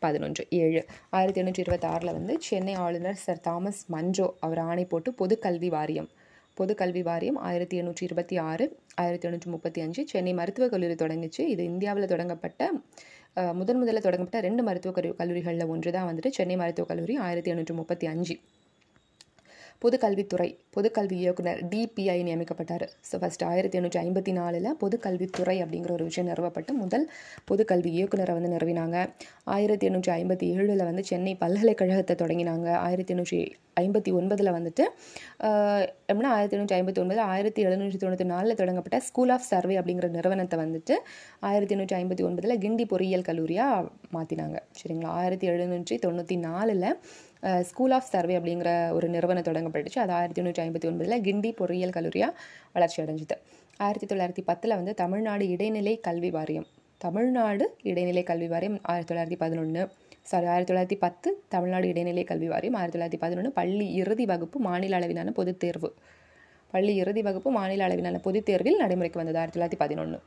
பதினொன்று 0.04 0.42
ஏழு. 0.62 0.82
ஆயிரத்தி 1.18 1.40
எண்ணூற்றி 1.42 1.62
இருபத்தாறில் 1.64 2.16
வந்து 2.18 2.34
சென்னை 2.48 2.74
ஆளுநர் 2.84 3.20
சர் 3.24 3.42
தாமஸ் 3.46 3.80
மஞ்சோ 3.94 4.28
அவர் 4.46 4.60
ஆணை 4.68 4.84
போட்டு 4.92 5.12
பொது 5.20 5.36
கல்வி 5.46 5.70
வாரியம். 5.76 6.08
பொது 6.58 6.72
கல்வி 6.80 7.02
வாரியம் 7.08 7.38
ஆயிரத்தி 7.48 7.76
எண்ணூற்றி 7.80 8.04
இருபத்தி 8.08 8.36
ஆறு 8.50 8.64
ஆயிரத்தி 9.02 9.26
எண்ணூற்றி 9.28 9.50
முப்பத்தி 9.54 9.80
அஞ்சு. 9.84 10.02
சென்னை 10.12 10.32
மருத்துவக் 10.40 10.72
கல்லூரி 10.74 10.96
தொடங்கிச்சு. 11.02 11.42
இது 11.54 11.62
இந்தியாவில் 11.72 12.10
தொடங்கப்பட்ட 12.14 12.70
முதன் 13.58 13.78
முதல்ல 13.82 14.00
தொடங்கப்பட்ட 14.06 14.40
ரெண்டு 14.46 14.62
மருத்துவக் 14.66 14.98
கல்லூரிகளில் 15.20 15.70
ஒன்று 15.74 15.92
தான் 15.96 16.08
வந்துட்டு 16.08 16.30
சென்னை 16.38 16.56
மருத்துவக் 16.62 16.90
கல்லூரி 16.90 17.14
ஆயிரத்தி 17.26 17.52
எண்ணூற்றி 17.52 17.74
முப்பத்தி 17.78 18.06
அஞ்சு. 18.12 18.34
பொதுக்கல்வித்துறை 19.82 20.48
பொதுக்கல்வி 20.74 21.16
இயக்குனர் 21.22 21.60
டிபிஐ 21.70 22.18
நியமிக்கப்பட்டார். 22.28 22.84
ஸோ 23.08 23.14
ஃபஸ்ட் 23.22 23.44
ஆயிரத்தி 23.50 23.76
எண்ணூற்றி 23.78 23.98
ஐம்பத்தி 24.02 24.32
நாலில் 24.38 24.68
பொதுக்கல்வித்துறை 24.82 25.56
அப்படிங்கிற 25.64 25.92
ஒரு 25.96 26.04
விஷயம் 26.10 26.28
நிறுவப்பட்டு 26.30 26.72
முதல் 26.82 27.06
பொதுக்கல்வி 27.50 27.90
இயக்குனரை 27.98 28.34
வந்து 28.38 28.52
நிறுவினாங்க. 28.54 28.96
ஆயிரத்தி 29.56 29.86
எண்ணூற்றி 29.88 30.12
ஐம்பத்தி 30.18 30.46
ஏழில் 30.56 30.84
வந்து 30.90 31.04
சென்னை 31.10 31.34
பல்கலைக்கழகத்தை 31.42 32.16
தொடங்கினாங்க. 32.22 32.68
ஆயிரத்தி 32.86 33.14
எண்ணூற்றி 33.14 33.40
ஐம்பத்தி 33.82 34.10
ஒன்பதில் 34.18 34.54
வந்துட்டு 34.56 34.84
எப்படின்னா 36.10 36.30
ஆயிரத்தி 36.36 36.56
எண்ணூற்றி 36.56 36.76
ஐம்பத்தி 36.78 37.00
ஒன்பது 37.02 37.20
ஆயிரத்தி 37.34 37.60
எழுநூற்றி 37.68 37.98
தொண்ணூற்றி 38.02 38.26
நாலில் 38.32 38.58
தொடங்கப்பட்ட 38.60 38.98
ஸ்கூல் 39.08 39.32
ஆஃப் 39.36 39.46
சர்வே 39.50 39.76
அப்படிங்கிற 39.80 40.08
நிறுவனத்தை 40.16 40.56
வந்துட்டு 40.62 40.94
ஆயிரத்தி 41.50 41.74
எண்ணூற்றி 41.76 41.96
ஐம்பத்தி 42.00 42.24
ஒன்பதில் 42.28 42.60
கிண்டி 42.64 42.86
பொறியியல் 42.92 43.26
கல்லூரியாக 43.28 43.88
மாற்றினாங்க 44.16 44.58
சரிங்களா? 44.80 45.12
ஆயிரத்தி 45.20 45.48
எழுநூற்றி 45.52 45.96
தொண்ணூற்றி 46.06 46.38
நாலில் 46.48 46.88
ஸ்கூல் 47.62 47.90
ஆஃப் 47.90 48.08
சர்வே 48.10 48.38
அப்படிங்கிற 48.38 48.90
ஒரு 48.90 49.08
நிறுவனம் 49.08 49.42
தொடங்கப்பட்டுச்சு. 49.42 49.98
அது 49.98 50.12
ஆயிரத்தி 50.12 50.42
எண்ணூற்றி 50.42 50.62
ஐம்பத்தி 50.64 50.88
ஒன்பதில் 50.90 51.24
கிண்டி 51.28 51.52
பொறியியல் 51.52 51.90
கல்லூரியாக 51.90 52.32
வளர்ச்சி 52.72 53.02
அடைஞ்சிது. 53.02 53.36
ஆயிரத்தி 53.76 54.06
தொள்ளாயிரத்தி 54.06 54.42
பத்தில் 54.44 54.74
வந்து 54.74 54.94
தமிழ்நாடு 54.94 55.48
இடைநிலை 55.48 56.00
கல்வி 56.00 56.30
வாரியம் 56.30 56.66
தமிழ்நாடு 56.98 57.74
இடைநிலை 57.82 58.22
கல்வி 58.22 58.48
வாரியம் 58.48 58.78
ஆயிரத்தி 58.82 59.14
தொள்ளாயிரத்தி 59.14 59.38
பதினொன்று 59.38 59.90
சாரி 60.22 60.46
ஆயிரத்தி 60.46 60.72
தொள்ளாயிரத்தி 60.72 60.98
பத்து 60.98 61.42
தமிழ்நாடு 61.48 61.88
இடைநிலை 61.88 62.24
கல்வி 62.24 62.48
வாரியம் 62.48 62.74
ஆயிரத்தி 62.74 62.98
தொள்ளாயிரத்தி 62.98 63.20
பதினொன்று 63.20 63.52
பள்ளி 63.52 63.92
இறுதி 63.92 64.24
வகுப்பு 64.24 64.60
மாநில 64.60 64.96
அளவிலான 64.96 65.30
பொதுத் 65.30 65.60
தேர்வு. 65.60 65.94
பள்ளி 66.70 66.94
இறுதி 66.94 67.22
வகுப்பு 67.22 67.50
மாநில 67.50 67.84
அளவிலான 67.84 68.18
பொதுத் 68.18 68.44
தேர்வில் 68.44 68.76
நடைமுறைக்கு 68.76 69.18
வந்தது 69.18 69.38
ஆயிரத்தி 69.38 69.60
தொள்ளாயிரத்தி 69.60 69.78
பதினொன்று 69.78 70.20